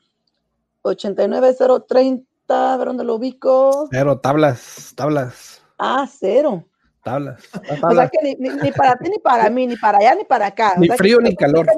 89030, 0.82 2.24
a 2.48 2.76
ver 2.76 2.86
dónde 2.86 3.04
lo 3.04 3.16
ubico. 3.16 3.88
Cero, 3.90 4.20
tablas, 4.20 4.92
tablas. 4.96 5.62
Ah, 5.78 6.08
cero. 6.10 6.64
Tablas. 7.04 7.38
O 7.82 7.94
sea 7.94 8.08
que 8.08 8.18
ni, 8.22 8.48
ni, 8.48 8.72
para 8.72 8.96
ti, 8.96 9.10
ni 9.10 9.18
para 9.18 9.50
mí, 9.50 9.66
ni 9.66 9.76
para 9.76 9.98
allá, 9.98 10.14
ni 10.14 10.24
para 10.24 10.46
acá. 10.46 10.74
Ni 10.78 10.88
frío, 10.88 11.20
ni 11.20 11.36
calor. 11.36 11.66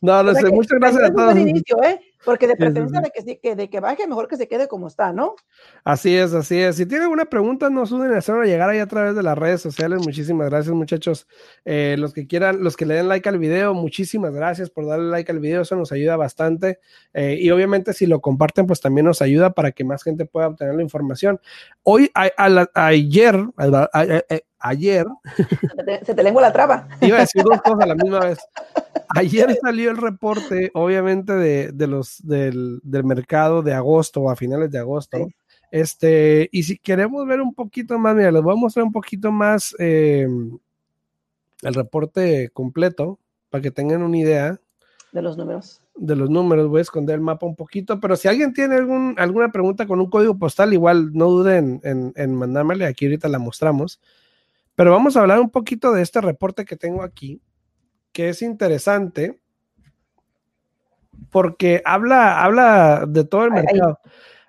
No, 0.00 0.22
no 0.22 0.32
sé, 0.32 0.48
muchas 0.48 0.78
gracias 0.78 1.02
a 1.02 1.12
todos. 1.12 1.36
inicio, 1.36 1.82
¿eh? 1.82 1.98
Porque 2.26 2.48
de 2.48 2.56
preferencia 2.56 3.00
de, 3.00 3.10
que, 3.12 3.38
que, 3.38 3.54
de 3.54 3.70
que 3.70 3.78
baje, 3.78 4.06
mejor 4.08 4.26
que 4.26 4.36
se 4.36 4.48
quede 4.48 4.66
como 4.66 4.88
está, 4.88 5.12
¿no? 5.12 5.36
Así 5.84 6.16
es, 6.16 6.34
así 6.34 6.58
es. 6.58 6.74
Si 6.74 6.84
tienen 6.84 7.04
alguna 7.04 7.26
pregunta, 7.26 7.70
no 7.70 7.86
suden 7.86 8.12
a 8.12 8.18
hacerlo 8.18 8.42
llegar 8.42 8.68
ahí 8.68 8.80
a 8.80 8.86
través 8.88 9.14
de 9.14 9.22
las 9.22 9.38
redes 9.38 9.62
sociales. 9.62 10.04
Muchísimas 10.04 10.50
gracias, 10.50 10.74
muchachos. 10.74 11.28
Eh, 11.64 11.94
los 12.00 12.12
que 12.12 12.26
quieran, 12.26 12.64
los 12.64 12.76
que 12.76 12.84
le 12.84 12.94
den 12.94 13.08
like 13.08 13.28
al 13.28 13.38
video, 13.38 13.74
muchísimas 13.74 14.34
gracias 14.34 14.70
por 14.70 14.88
darle 14.88 15.08
like 15.08 15.30
al 15.30 15.38
video. 15.38 15.62
Eso 15.62 15.76
nos 15.76 15.92
ayuda 15.92 16.16
bastante. 16.16 16.80
Eh, 17.14 17.38
y 17.40 17.48
obviamente, 17.52 17.92
si 17.92 18.06
lo 18.06 18.20
comparten, 18.20 18.66
pues 18.66 18.80
también 18.80 19.06
nos 19.06 19.22
ayuda 19.22 19.50
para 19.50 19.70
que 19.70 19.84
más 19.84 20.02
gente 20.02 20.26
pueda 20.26 20.48
obtener 20.48 20.74
la 20.74 20.82
información. 20.82 21.40
Hoy, 21.84 22.10
ayer, 22.74 23.36
ayer. 24.58 25.06
Se 26.04 26.14
te, 26.14 26.22
lengua 26.24 26.42
la 26.42 26.52
traba. 26.52 26.88
Iba 27.00 27.18
a 27.18 27.20
decir 27.20 27.44
dos 27.44 27.62
cosas 27.62 27.80
a 27.80 27.86
la 27.86 27.94
misma 27.94 28.18
vez. 28.18 28.38
Ayer 29.16 29.58
salió 29.60 29.90
el 29.90 29.96
reporte, 29.96 30.70
obviamente, 30.74 31.32
de, 31.32 31.86
los 31.86 32.18
del, 32.22 32.80
mercado 33.04 33.62
de 33.62 33.72
agosto 33.72 34.20
o 34.20 34.30
a 34.30 34.36
finales 34.36 34.70
de 34.70 34.78
agosto. 34.78 35.28
Este, 35.70 36.48
y 36.52 36.62
si 36.62 36.78
queremos 36.78 37.26
ver 37.26 37.40
un 37.40 37.54
poquito 37.54 37.98
más, 37.98 38.14
mira, 38.14 38.30
les 38.30 38.42
voy 38.42 38.52
a 38.52 38.60
mostrar 38.60 38.84
un 38.84 38.92
poquito 38.92 39.32
más 39.32 39.74
em, 39.78 40.58
el 41.62 41.74
reporte 41.74 42.50
completo 42.52 43.18
para 43.50 43.62
que 43.62 43.70
tengan 43.70 44.02
una 44.02 44.18
idea. 44.18 44.60
De 45.12 45.22
los 45.22 45.36
números. 45.36 45.80
De 45.94 46.14
los 46.14 46.28
números, 46.28 46.68
voy 46.68 46.80
a 46.80 46.82
esconder 46.82 47.14
el 47.14 47.22
mapa 47.22 47.46
un 47.46 47.56
poquito, 47.56 48.00
pero 48.00 48.16
si 48.16 48.28
alguien 48.28 48.52
tiene 48.52 48.76
algún, 48.76 49.14
alguna 49.18 49.50
pregunta 49.50 49.86
con 49.86 50.00
un 50.00 50.10
código 50.10 50.38
postal, 50.38 50.74
igual 50.74 51.12
no 51.14 51.26
duden 51.30 51.80
en, 51.84 52.12
en 52.14 52.34
mandármela, 52.34 52.86
aquí 52.86 53.06
ahorita 53.06 53.28
la 53.28 53.38
mostramos. 53.38 54.00
Pero 54.74 54.90
vamos 54.90 55.16
a 55.16 55.20
hablar 55.20 55.40
un 55.40 55.50
poquito 55.50 55.92
de 55.92 56.02
este 56.02 56.20
reporte 56.20 56.66
que 56.66 56.76
tengo 56.76 57.02
aquí 57.02 57.40
que 58.16 58.30
es 58.30 58.40
interesante 58.40 59.38
porque 61.30 61.82
habla, 61.84 62.42
habla 62.42 63.04
de 63.06 63.24
todo 63.24 63.44
el 63.44 63.50
mercado. 63.50 63.98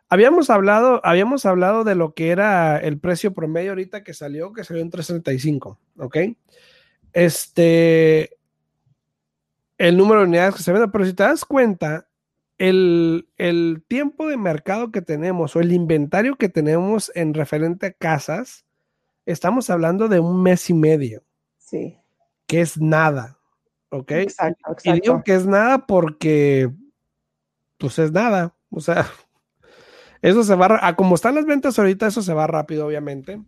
Habíamos 0.08 0.49
hablado, 0.49 1.01
habíamos 1.03 1.45
hablado 1.45 1.84
de 1.84 1.93
lo 1.93 2.13
que 2.13 2.30
era 2.30 2.77
el 2.77 2.97
precio 2.97 3.34
promedio 3.34 3.71
ahorita 3.71 4.06
que 4.06 4.13
salió, 4.13 4.53
que 4.53 4.63
salió 4.63 4.82
en 4.82 4.89
335, 4.89 5.77
¿ok? 5.97 6.17
Este, 7.12 8.38
el 9.77 9.97
número 9.97 10.21
de 10.21 10.27
unidades 10.27 10.56
que 10.56 10.63
se 10.63 10.71
venden, 10.71 10.89
pero 10.89 11.06
si 11.06 11.12
te 11.12 11.23
das 11.23 11.43
cuenta, 11.43 12.08
el, 12.58 13.27
el, 13.36 13.84
tiempo 13.86 14.30
de 14.30 14.38
mercado 14.38 14.93
que 14.93 15.01
tenemos 15.01 15.58
o 15.58 15.60
el 15.60 15.73
inventario 15.73 16.38
que 16.38 16.47
tenemos 16.47 17.12
en 17.15 17.34
referente 17.34 17.88
a 17.88 17.91
casas, 17.91 18.65
estamos 19.25 19.69
hablando 19.69 20.08
de 20.08 20.21
un 20.21 20.41
mes 20.41 20.69
y 20.69 20.73
medio. 20.73 21.25
Sí. 21.58 21.97
Que 22.45 22.62
es 22.62 22.80
nada. 22.80 23.37
¿Ok? 23.89 24.12
Exacto, 24.12 24.71
exacto. 24.71 24.97
Y 24.97 25.02
digo 25.02 25.23
que 25.23 25.36
es 25.36 25.45
nada 25.45 25.86
porque, 25.86 26.69
pues 27.78 28.00
es 28.00 28.12
nada. 28.12 28.56
O 28.69 28.82
sea, 28.82 29.08
eso 30.21 30.43
se 30.43 30.56
va, 30.56 30.80
a 30.82 30.95
como 30.95 31.15
están 31.15 31.36
las 31.36 31.45
ventas 31.45 31.78
ahorita, 31.80 32.08
eso 32.08 32.21
se 32.21 32.34
va 32.34 32.47
rápido, 32.47 32.88
obviamente. 32.88 33.41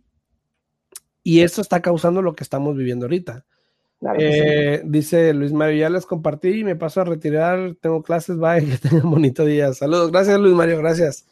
Y 1.22 1.40
eso 1.40 1.60
está 1.60 1.82
causando 1.82 2.22
lo 2.22 2.34
que 2.34 2.44
estamos 2.44 2.76
viviendo 2.76 3.06
ahorita. 3.06 3.44
Claro 3.98 4.18
que 4.18 4.32
sí. 4.32 4.40
Eh, 4.42 4.82
dice 4.86 5.34
Luis 5.34 5.52
Mario, 5.52 5.78
ya 5.78 5.90
les 5.90 6.06
compartí 6.06 6.60
y 6.60 6.64
me 6.64 6.74
paso 6.74 7.02
a 7.02 7.04
retirar, 7.04 7.76
tengo 7.82 8.02
clases, 8.02 8.38
bye, 8.38 8.64
que 8.66 8.78
tengan 8.78 9.10
bonito 9.10 9.44
día. 9.44 9.72
Saludos, 9.74 10.10
gracias 10.10 10.40
Luis 10.40 10.54
Mario, 10.54 10.78
gracias. 10.78 11.26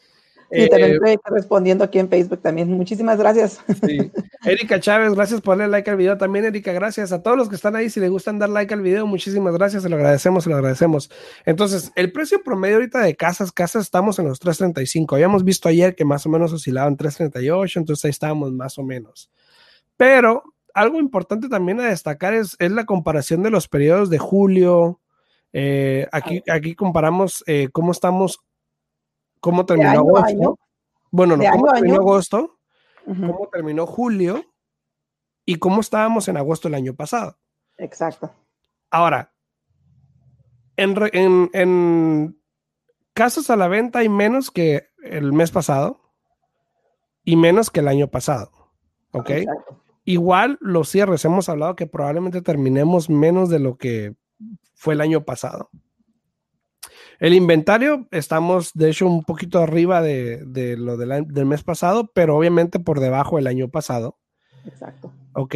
Y 0.50 0.68
también 0.68 0.92
estoy 0.94 1.18
respondiendo 1.26 1.84
aquí 1.84 1.98
en 1.98 2.08
Facebook 2.08 2.40
también. 2.40 2.70
Muchísimas 2.70 3.18
gracias. 3.18 3.61
Sí. 3.87 4.11
Erika 4.44 4.80
Chávez, 4.80 5.14
gracias 5.14 5.40
por 5.40 5.58
darle 5.58 5.70
like 5.70 5.90
al 5.90 5.96
video. 5.96 6.16
También, 6.16 6.46
Erika, 6.46 6.72
gracias 6.72 7.12
a 7.12 7.22
todos 7.22 7.37
los 7.37 7.48
que 7.48 7.56
están 7.56 7.76
ahí. 7.76 7.90
Si 7.90 8.00
les 8.00 8.11
gustan 8.11 8.38
dar 8.38 8.48
like 8.48 8.72
al 8.72 8.80
video, 8.80 9.06
muchísimas 9.06 9.52
gracias. 9.54 9.82
Se 9.82 9.88
lo 9.88 9.96
agradecemos, 9.96 10.44
se 10.44 10.50
lo 10.50 10.56
agradecemos. 10.56 11.11
Entonces, 11.44 11.92
el 11.96 12.12
precio 12.12 12.42
promedio 12.42 12.76
ahorita 12.76 13.00
de 13.00 13.14
casas, 13.14 13.52
casas, 13.52 13.82
estamos 13.82 14.18
en 14.18 14.28
los 14.28 14.38
335. 14.38 15.14
Habíamos 15.14 15.44
visto 15.44 15.68
ayer 15.68 15.94
que 15.94 16.06
más 16.06 16.24
o 16.24 16.30
menos 16.30 16.52
oscilaban 16.52 16.96
338, 16.96 17.80
entonces 17.80 18.04
ahí 18.06 18.11
estábamos 18.11 18.52
más 18.52 18.78
o 18.78 18.82
menos. 18.82 19.30
Pero 19.96 20.44
algo 20.72 20.98
importante 20.98 21.48
también 21.48 21.80
a 21.80 21.88
destacar 21.88 22.32
es, 22.32 22.56
es 22.58 22.70
la 22.70 22.87
comparación 22.87 23.42
de 23.42 23.50
los 23.50 23.68
periodos 23.68 24.08
de 24.08 24.18
julio. 24.18 25.00
Eh, 25.52 26.06
aquí, 26.12 26.42
aquí 26.50 26.74
comparamos 26.74 27.44
eh, 27.46 27.68
cómo 27.72 27.92
estamos 27.92 28.40
cómo 29.40 29.66
terminó 29.66 29.90
año 29.90 30.01
agosto. 30.01 30.27
año. 30.27 30.59
Bueno, 31.11 31.37
no, 31.37 31.44
cómo 31.51 31.66
año 31.66 31.74
terminó 31.74 31.94
agosto, 31.96 32.59
cómo 33.05 33.48
terminó 33.53 33.87
julio 33.87 34.44
y 35.44 35.57
cómo 35.57 35.81
estábamos 35.81 36.29
en 36.29 36.37
agosto 36.37 36.68
el 36.68 36.74
año 36.74 36.94
pasado. 36.94 37.38
Exacto. 37.79 38.31
Ahora, 38.90 39.33
en, 40.77 40.96
en, 41.12 41.51
en 41.53 42.42
casas 43.14 43.51
a 43.51 43.57
la 43.57 43.68
venta 43.68 44.01
hay 44.01 44.09
menos 44.09 44.51
que 44.51 44.88
el 45.03 45.33
mes 45.33 45.51
pasado 45.51 46.01
y 47.24 47.37
menos 47.37 47.70
que 47.70 47.81
el 47.81 47.88
año 47.88 48.09
pasado. 48.09 48.51
¿Ok? 49.12 49.31
Exacto. 49.31 49.83
Igual 50.05 50.57
los 50.61 50.88
cierres, 50.88 51.24
hemos 51.27 51.51
hablado 51.51 51.77
que 51.77 51.87
probablemente 51.87 52.40
terminemos 52.40 53.11
menos 53.11 53.51
de 53.51 53.59
lo 53.59 53.77
que 53.77 54.16
fue 54.74 54.94
el 54.94 55.03
año 55.03 55.24
pasado. 55.24 55.68
El 57.18 57.35
inventario, 57.35 58.07
estamos 58.12 58.72
de 58.74 58.90
hecho 58.90 59.07
un 59.07 59.24
poquito 59.24 59.59
arriba 59.61 60.00
de, 60.02 60.44
de 60.46 60.76
lo 60.76 60.96
del, 60.96 61.12
año- 61.12 61.26
del 61.28 61.46
mes 61.46 61.64
pasado, 61.64 62.11
pero 62.14 62.37
obviamente 62.37 62.78
por 62.78 63.00
debajo 63.00 63.37
del 63.37 63.48
año 63.48 63.68
pasado. 63.68 64.18
Exacto. 64.64 65.12
¿Ok? 65.35 65.54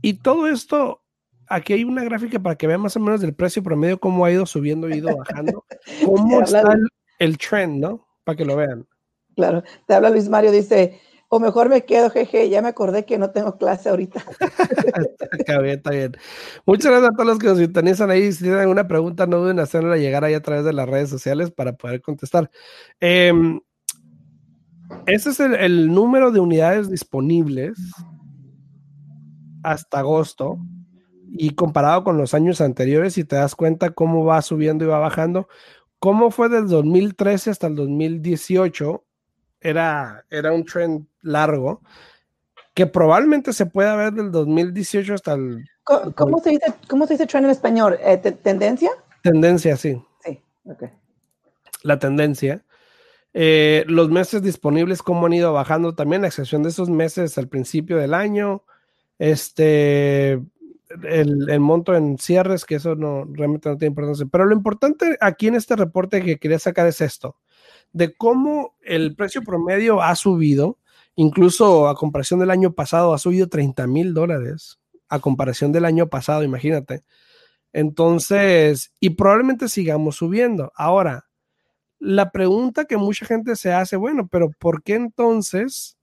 Y 0.00 0.14
todo 0.14 0.46
esto, 0.48 1.02
aquí 1.46 1.74
hay 1.74 1.84
una 1.84 2.04
gráfica 2.04 2.38
para 2.38 2.56
que 2.56 2.66
vean 2.66 2.80
más 2.80 2.96
o 2.96 3.00
menos 3.00 3.20
del 3.20 3.34
precio 3.34 3.62
promedio, 3.62 4.00
cómo 4.00 4.24
ha 4.24 4.30
ido 4.32 4.46
subiendo, 4.46 4.86
ha 4.86 4.96
ido 4.96 5.14
bajando, 5.16 5.64
cómo 6.04 6.40
está 6.40 6.62
de- 6.62 6.74
el, 6.74 6.88
el 7.18 7.38
trend, 7.38 7.80
¿no? 7.80 8.06
Para 8.24 8.36
que 8.36 8.44
lo 8.44 8.56
vean. 8.56 8.86
Claro. 9.36 9.62
Te 9.86 9.94
habla 9.94 10.10
Luis 10.10 10.28
Mario, 10.28 10.52
dice, 10.52 11.00
o 11.34 11.40
mejor 11.40 11.68
me 11.68 11.84
quedo, 11.84 12.10
jeje, 12.10 12.48
ya 12.48 12.62
me 12.62 12.68
acordé 12.68 13.04
que 13.04 13.18
no 13.18 13.30
tengo 13.30 13.58
clase 13.58 13.88
ahorita. 13.88 14.24
Está 15.32 15.58
bien, 15.58 15.78
está 15.78 15.90
bien. 15.90 16.12
Muchas 16.64 16.92
gracias 16.92 17.10
a 17.10 17.14
todos 17.16 17.26
los 17.26 17.38
que 17.40 17.48
nos 17.48 17.58
sintonizan 17.58 18.08
ahí. 18.10 18.30
Si 18.30 18.44
tienen 18.44 18.60
alguna 18.60 18.86
pregunta, 18.86 19.26
no 19.26 19.38
duden 19.38 19.58
en 19.58 19.64
hacerla 19.64 19.96
llegar 19.96 20.22
ahí 20.22 20.34
a 20.34 20.42
través 20.42 20.64
de 20.64 20.72
las 20.72 20.88
redes 20.88 21.10
sociales 21.10 21.50
para 21.50 21.72
poder 21.72 22.00
contestar. 22.02 22.52
Em, 23.00 23.60
ese 25.06 25.30
es 25.30 25.40
el, 25.40 25.54
el 25.56 25.92
número 25.92 26.30
de 26.30 26.38
unidades 26.38 26.88
disponibles 26.88 27.76
hasta 29.64 29.98
agosto 29.98 30.58
y 31.32 31.50
comparado 31.56 32.04
con 32.04 32.16
los 32.16 32.32
años 32.32 32.60
anteriores, 32.60 33.14
si 33.14 33.24
te 33.24 33.34
das 33.34 33.56
cuenta 33.56 33.90
cómo 33.90 34.24
va 34.24 34.40
subiendo 34.40 34.84
y 34.84 34.88
va 34.88 35.00
bajando, 35.00 35.48
cómo 35.98 36.30
fue 36.30 36.48
del 36.48 36.68
2013 36.68 37.50
hasta 37.50 37.66
el 37.66 37.74
2018, 37.74 39.04
era, 39.64 40.24
era 40.30 40.52
un 40.52 40.64
trend 40.64 41.06
largo 41.22 41.80
que 42.74 42.86
probablemente 42.86 43.52
se 43.52 43.66
pueda 43.66 43.96
ver 43.96 44.12
del 44.12 44.30
2018 44.30 45.14
hasta 45.14 45.32
el 45.34 45.64
¿Cómo 45.82 46.38
se 46.38 46.50
dice, 46.50 46.72
cómo 46.88 47.06
se 47.06 47.14
dice 47.14 47.26
trend 47.26 47.46
en 47.46 47.50
español? 47.50 47.98
Eh, 48.00 48.16
te- 48.18 48.32
¿Tendencia? 48.32 48.90
tendencia, 49.22 49.76
sí, 49.76 50.00
Sí. 50.24 50.40
Ok. 50.64 50.84
la 51.82 51.98
tendencia. 51.98 52.62
Eh, 53.32 53.84
los 53.88 54.10
meses 54.10 54.42
disponibles, 54.42 55.02
cómo 55.02 55.26
han 55.26 55.32
ido 55.32 55.52
bajando 55.52 55.94
también, 55.94 56.24
a 56.24 56.28
excepción 56.28 56.62
de 56.62 56.68
esos 56.68 56.88
meses 56.88 57.36
al 57.36 57.48
principio 57.48 57.96
del 57.98 58.14
año. 58.14 58.62
Este, 59.18 60.32
el, 60.32 61.50
el 61.50 61.60
monto 61.60 61.94
en 61.94 62.16
cierres, 62.18 62.64
que 62.64 62.76
eso 62.76 62.94
no 62.94 63.24
realmente 63.32 63.68
no 63.68 63.76
tiene 63.76 63.90
importancia. 63.92 64.26
Pero 64.30 64.44
lo 64.46 64.54
importante 64.54 65.16
aquí 65.20 65.48
en 65.48 65.56
este 65.56 65.76
reporte 65.76 66.22
que 66.22 66.38
quería 66.38 66.58
sacar 66.58 66.86
es 66.86 67.00
esto, 67.00 67.36
de 67.94 68.14
cómo 68.14 68.76
el 68.82 69.14
precio 69.14 69.42
promedio 69.42 70.02
ha 70.02 70.14
subido, 70.16 70.78
incluso 71.14 71.88
a 71.88 71.94
comparación 71.94 72.40
del 72.40 72.50
año 72.50 72.74
pasado, 72.74 73.14
ha 73.14 73.18
subido 73.18 73.48
30 73.48 73.86
mil 73.86 74.12
dólares 74.12 74.80
a 75.08 75.20
comparación 75.20 75.70
del 75.70 75.84
año 75.84 76.08
pasado, 76.08 76.42
imagínate. 76.42 77.04
Entonces, 77.72 78.92
y 78.98 79.10
probablemente 79.10 79.68
sigamos 79.68 80.16
subiendo. 80.16 80.72
Ahora, 80.74 81.26
la 82.00 82.32
pregunta 82.32 82.84
que 82.84 82.96
mucha 82.96 83.26
gente 83.26 83.54
se 83.54 83.72
hace, 83.72 83.96
bueno, 83.96 84.26
pero 84.28 84.50
¿por 84.50 84.82
qué 84.82 84.94
entonces 84.96 85.96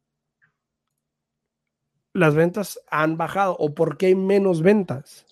las 2.14 2.36
ventas 2.36 2.80
han 2.90 3.18
bajado 3.18 3.58
o 3.60 3.74
por 3.74 3.98
qué 3.98 4.08
hay 4.08 4.16
menos 4.16 4.62
ventas? 4.62 5.26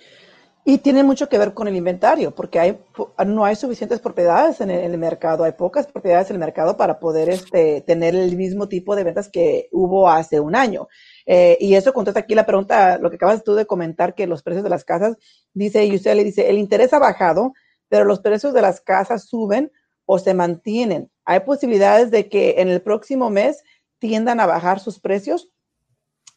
Y 0.70 0.78
tiene 0.78 1.04
mucho 1.04 1.28
que 1.28 1.40
ver 1.40 1.56
con 1.56 1.68
el 1.68 1.76
inventario, 1.76 2.30
porque 2.30 2.78
no 3.26 3.44
hay 3.44 3.56
suficientes 3.56 4.00
propiedades 4.00 4.62
en 4.62 4.70
el, 4.70 4.96
mercado, 5.00 5.44
hay 5.44 5.54
pocas 5.54 5.88
propiedades 5.88 6.30
en 6.30 6.36
el 6.36 6.40
mercado 6.40 6.78
para 6.78 7.00
poder 7.00 7.28
este, 7.28 7.82
tener 7.82 8.16
el 8.16 8.36
mismo 8.36 8.70
tipo 8.70 8.96
de 8.96 9.04
ventas 9.04 9.30
que 9.30 9.68
hubo 9.72 10.08
hace 10.08 10.40
un 10.40 10.56
año. 10.56 10.88
Eh, 11.26 11.58
y 11.60 11.74
eso 11.74 11.92
contesta 11.92 12.20
aquí 12.20 12.36
la 12.36 12.46
pregunta, 12.46 13.00
lo 13.00 13.10
que 13.10 13.16
acabas 13.16 13.44
tú 13.44 13.56
de 13.56 13.66
comentar, 13.66 14.14
que 14.14 14.28
los 14.28 14.44
precios 14.44 14.64
de 14.64 14.70
las 14.70 14.86
casas, 14.86 15.18
dice 15.56 15.92
usted 15.92 16.16
le 16.16 16.24
dice, 16.24 16.48
el 16.48 16.60
interés 16.60 16.94
ha 16.94 17.00
bajado, 17.00 17.54
pero 17.88 18.06
los 18.06 18.20
precios 18.20 18.54
de 18.54 18.62
las 18.62 18.80
casas 18.80 19.28
suben 19.28 19.72
o 20.06 20.20
se 20.20 20.36
mantienen. 20.36 21.10
Hay 21.26 21.40
posibilidades 21.40 22.12
de 22.12 22.30
que 22.30 22.58
en 22.60 22.68
el 22.68 22.84
próximo 22.84 23.32
mes 23.32 23.64
tiendan 23.98 24.40
a 24.40 24.46
bajar 24.46 24.80
sus 24.80 25.00
precios. 25.00 25.50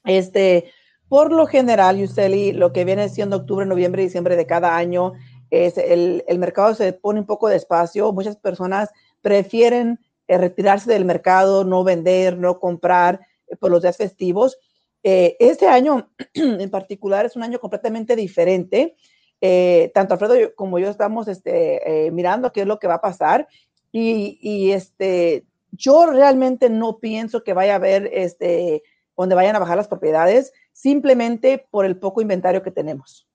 Este, 0.05 0.73
por 1.13 1.31
lo 1.31 1.47
general, 1.47 1.99
Yuseli, 1.99 2.53
lo 2.53 2.73
que 2.73 2.87
viene 2.87 3.11
siendo 3.11 3.37
octubre, 3.37 3.67
noviembre, 3.67 4.03
diciembre 4.03 4.35
de 4.35 4.47
cada 4.47 4.75
año, 4.75 5.13
es 5.51 5.77
el, 5.77 6.25
el 6.27 6.39
mercado 6.39 6.75
se 6.75 6.95
pone 6.95 7.21
un 7.21 7.27
poco 7.27 7.49
despacio. 7.49 8.11
Muchas 8.15 8.37
personas 8.37 8.89
prefieren 9.21 10.01
eh, 10.27 10.39
retirarse 10.39 10.91
del 10.91 11.05
mercado, 11.05 11.65
no 11.65 11.85
vender, 11.85 12.39
no 12.39 12.59
comprar 12.59 13.21
eh, 13.47 13.57
por 13.57 13.71
los 13.71 13.83
días 13.83 13.99
festivos. 13.99 14.57
Eh, 15.03 15.37
este 15.39 15.69
año 15.69 16.09
en 16.33 16.71
particular 16.71 17.27
es 17.27 17.37
un 17.37 17.43
año 17.43 17.61
completamente 17.61 18.17
diferente. 18.17 18.97
Eh, 19.43 19.91
tanto 19.93 20.15
Alfredo 20.15 20.55
como 20.55 20.79
yo 20.79 20.89
estamos 20.89 21.29
este, 21.29 22.07
eh, 22.07 22.11
mirando 22.11 22.55
qué 22.55 22.63
es 22.63 22.67
lo 22.67 22.79
que 22.79 22.89
va 22.89 22.95
a 22.95 23.01
pasar 23.03 23.47
y, 23.93 24.39
y, 24.41 24.73
este, 24.73 25.45
yo 25.73 26.07
realmente 26.07 26.71
no 26.71 27.01
pienso 27.01 27.45
que 27.45 27.53
vaya 27.53 27.75
a 27.75 27.77
haber 27.77 28.09
este, 28.15 28.83
donde 29.15 29.35
vayan 29.35 29.57
a 29.57 29.59
bajar 29.59 29.77
las 29.77 29.89
propiedades 29.89 30.55
simplemente 30.73 31.67
por 31.71 31.85
el 31.85 31.97
poco 31.97 32.21
inventario 32.23 32.63
que 32.63 32.71
tenemos. 32.71 33.29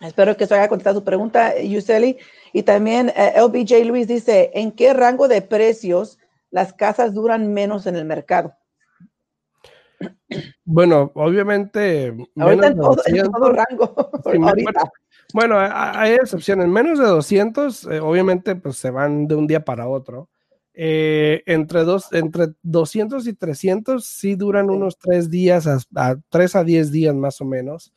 Espero 0.00 0.36
que 0.36 0.44
eso 0.44 0.54
haya 0.54 0.68
contestado 0.68 1.00
tu 1.00 1.04
pregunta, 1.04 1.60
Yuseli. 1.60 2.18
Y 2.52 2.62
también 2.62 3.10
eh, 3.16 3.34
LBJ 3.36 3.84
Luis 3.86 4.08
dice, 4.08 4.50
¿en 4.54 4.72
qué 4.72 4.92
rango 4.94 5.28
de 5.28 5.42
precios 5.42 6.18
las 6.50 6.72
casas 6.72 7.14
duran 7.14 7.52
menos 7.52 7.86
en 7.86 7.96
el 7.96 8.04
mercado? 8.04 8.54
Bueno, 10.64 11.12
obviamente, 11.14 12.08
Ahorita 12.36 12.66
en 12.68 12.76
todo, 12.76 12.90
en 13.06 13.16
200, 13.16 13.32
todo 13.32 13.52
rango. 13.52 14.10
Sí, 14.24 14.38
ahorita. 14.42 14.92
Bueno, 15.34 15.58
ha- 15.58 16.00
hay 16.00 16.14
excepciones. 16.14 16.66
Menos 16.68 16.98
de 16.98 17.06
200, 17.06 17.84
eh, 17.84 18.00
obviamente, 18.00 18.56
pues 18.56 18.76
se 18.76 18.90
van 18.90 19.26
de 19.28 19.34
un 19.34 19.46
día 19.46 19.64
para 19.64 19.88
otro. 19.88 20.28
Eh, 20.74 21.42
entre, 21.46 21.84
dos, 21.84 22.12
entre 22.12 22.48
200 22.62 23.26
y 23.26 23.34
300 23.34 24.04
sí 24.06 24.34
duran 24.36 24.68
Sí. 24.68 24.72
unos 24.74 24.96
tres 24.98 25.28
días, 25.30 25.66
a, 25.66 25.78
a 25.94 26.16
3 26.30 26.56
a 26.56 26.64
10 26.64 26.90
días 26.90 27.14
más 27.14 27.40
o 27.40 27.44
menos. 27.44 27.92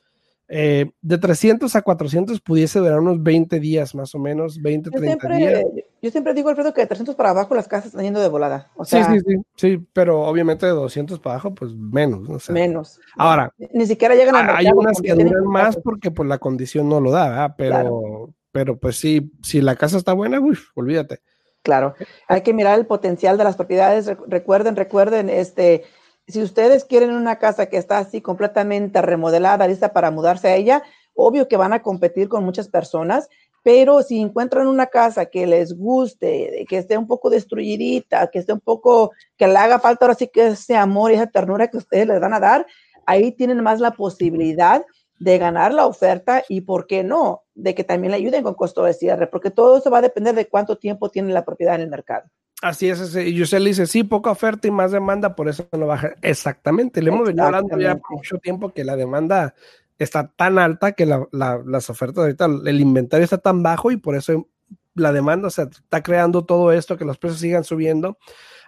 Eh, 0.48 0.92
de 1.02 1.18
300 1.18 1.76
a 1.76 1.82
400 1.82 2.40
pudiese 2.40 2.78
durar 2.78 3.00
unos 3.00 3.24
20 3.24 3.60
días 3.60 3.96
más 3.96 4.14
o 4.14 4.20
menos, 4.20 4.62
20, 4.62 4.92
Yo 4.92 5.00
30 5.00 5.28
siempre, 5.28 5.38
días. 5.38 5.64
yo 6.04 6.12
siempre 6.12 6.34
digo, 6.36 6.50
Alfredo, 6.50 6.72
que 6.72 6.82
de 6.82 6.88
300 6.88 7.16
para 7.16 7.32
abajo 7.32 7.56
las 7.56 7.68
casas 7.68 7.88
están 7.88 8.04
yendo 8.04 8.20
de 8.22 8.28
volada. 8.30 8.70
O 8.76 8.86
Sí, 8.86 8.92
sea, 8.92 9.12
sí, 9.12 9.20
sí, 9.26 9.36
sí, 9.56 9.88
pero 9.92 10.22
obviamente 10.22 10.68
de 10.68 10.74
200 10.74 11.20
para 11.20 11.36
abajo, 11.36 11.56
pues 11.56 11.74
menos, 11.74 12.30
¿no? 12.30 12.36
O 12.36 12.40
sea, 12.40 12.54
menos. 12.54 13.00
Ahora, 13.18 13.52
Ni 13.74 13.88
siquiera 13.88 14.14
llegan 14.14 14.36
al 14.36 14.56
hay 14.56 14.68
unas 14.68 15.02
que 15.02 15.14
duran 15.16 15.46
más 15.48 15.78
porque 15.78 16.12
pues 16.12 16.30
la 16.30 16.38
condición 16.38 16.90
no 16.90 17.00
lo 17.02 17.10
da, 17.10 17.30
¿verdad? 17.30 17.56
Pero, 17.58 17.72
Claro. 17.72 18.34
pero 18.52 18.78
pues 18.78 18.98
sí, 18.98 19.32
si 19.42 19.62
la 19.62 19.76
casa 19.76 19.98
está 19.98 20.14
buena, 20.14 20.40
uy, 20.40 20.58
olvídate. 20.76 21.22
Claro, 21.66 21.96
hay 22.28 22.42
que 22.42 22.54
mirar 22.54 22.78
el 22.78 22.86
potencial 22.86 23.40
de 23.40 23.44
las 23.44 23.56
propiedades. 23.56 24.06
Re- 24.06 24.18
Recuerden, 24.28 24.76
recuerden, 24.76 25.32
este, 25.32 25.84
si 26.28 26.44
ustedes 26.44 26.86
quieren 26.86 27.10
una 27.16 27.40
casa 27.40 27.66
que 27.66 27.78
está 27.78 27.98
así 27.98 28.22
completamente 28.22 29.02
remodelada, 29.02 29.68
lista 29.68 29.92
para 29.92 30.12
mudarse 30.12 30.48
a 30.48 30.56
ella, 30.56 30.84
obvio 31.16 31.48
que 31.48 31.58
van 31.58 31.74
a 31.74 31.82
competir 31.82 32.30
con 32.30 32.44
muchas 32.44 32.68
personas, 32.70 33.30
pero 33.64 34.04
si 34.04 34.22
encuentran 34.22 34.68
una 34.68 34.86
casa 34.86 35.26
que 35.26 35.48
les 35.48 35.76
guste, 35.76 36.66
que 36.70 36.78
esté 36.78 37.00
un 37.00 37.08
poco 37.08 37.32
destruidita, 37.32 38.28
que 38.28 38.38
esté 38.38 38.54
un 38.54 38.60
poco, 38.60 39.12
que 39.36 39.48
le 39.48 39.58
haga 39.58 39.80
falta 39.80 40.06
ahora 40.06 40.14
sí 40.16 40.28
que 40.28 40.46
ese 40.50 40.76
amor 40.76 41.10
y 41.12 41.16
esa 41.16 41.26
ternura 41.26 41.68
que 41.70 41.78
ustedes 41.78 42.06
les 42.06 42.20
van 42.20 42.36
a 42.36 42.40
dar, 42.40 42.68
ahí 43.08 43.32
tienen 43.32 43.64
más 43.64 43.80
la 43.80 43.90
posibilidad 43.90 44.86
de 45.18 45.38
ganar 45.40 45.74
la 45.74 45.88
oferta 45.88 46.44
y, 46.48 46.62
¿por 46.62 46.86
qué 46.86 47.04
no?, 47.04 47.42
de 47.56 47.74
que 47.74 47.84
también 47.84 48.12
le 48.12 48.18
ayuden 48.18 48.44
con 48.44 48.54
costo 48.54 48.84
de 48.84 48.94
cierre, 48.94 49.28
porque 49.28 49.50
todo 49.50 49.78
eso 49.78 49.90
va 49.90 50.00
a 50.00 50.02
depender 50.02 50.36
de 50.36 50.48
cuánto 50.48 50.78
tiempo 50.78 51.10
tiene 51.10 51.34
la 51.34 51.46
propiedad 51.46 51.76
en 51.76 51.82
el 51.82 51.90
mercado. 51.90 52.30
Así 52.62 52.90
es, 52.90 53.16
y 53.16 53.42
usted 53.42 53.60
le 53.60 53.70
dice, 53.70 53.86
sí, 53.86 54.04
poca 54.04 54.32
oferta 54.32 54.68
y 54.68 54.72
más 54.72 54.92
demanda, 54.92 55.36
por 55.36 55.50
eso 55.50 55.68
no 55.72 55.88
baja. 55.88 56.16
Exactamente, 56.22 57.02
le 57.02 57.10
hemos 57.10 57.28
venido 57.28 57.46
hablando 57.46 57.78
ya 57.80 57.96
por 57.96 58.18
mucho 58.18 58.38
tiempo 58.38 58.70
que 58.74 58.84
la 58.84 58.96
demanda 58.96 59.54
está 59.98 60.32
tan 60.36 60.58
alta 60.60 60.94
que 60.94 61.06
la- 61.06 61.28
la- 61.32 61.62
las 61.66 61.90
ofertas 61.90 62.20
ahorita, 62.24 62.46
el 62.66 62.82
inventario 62.82 63.24
está 63.24 63.38
tan 63.38 63.64
bajo 63.64 63.92
y 63.92 63.98
por 63.98 64.16
eso 64.16 64.48
la 64.94 65.12
demanda 65.12 65.50
se 65.50 65.64
está 65.64 66.02
creando 66.02 66.46
todo 66.46 66.72
esto, 66.72 66.98
que 66.98 67.06
los 67.06 67.18
precios 67.18 67.42
sigan 67.42 67.64
subiendo. 67.64 68.18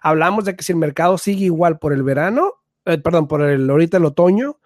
Hablamos 0.02 0.46
de 0.46 0.56
que 0.56 0.64
si 0.64 0.74
el 0.74 0.78
mercado 0.78 1.18
sigue 1.18 1.46
igual 1.46 1.80
por 1.80 1.94
el 1.94 2.04
verano, 2.04 2.54
eh, 2.86 2.98
perdón, 2.98 3.28
por 3.28 3.42
el 3.42 3.70
ahorita 3.70 3.98
el 3.98 4.06
otoño, 4.06 4.60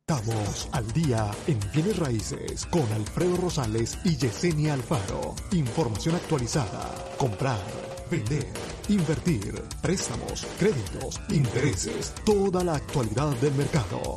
Estamos 0.07 0.71
al 0.73 0.91
día 0.93 1.31
en 1.47 1.59
bienes 1.75 1.99
raíces 1.99 2.65
con 2.67 2.91
Alfredo 2.95 3.37
Rosales 3.37 3.99
y 4.05 4.17
Yesenia 4.17 4.73
Alfaro. 4.73 5.35
Información 5.53 6.15
actualizada. 6.15 6.81
Comprar, 7.19 7.59
vender, 8.11 8.47
invertir, 8.89 9.63
préstamos, 9.83 10.47
créditos, 10.59 11.21
intereses, 11.29 12.15
toda 12.25 12.65
la 12.65 12.77
actualidad 12.77 13.29
del 13.43 13.53
mercado. 13.55 14.17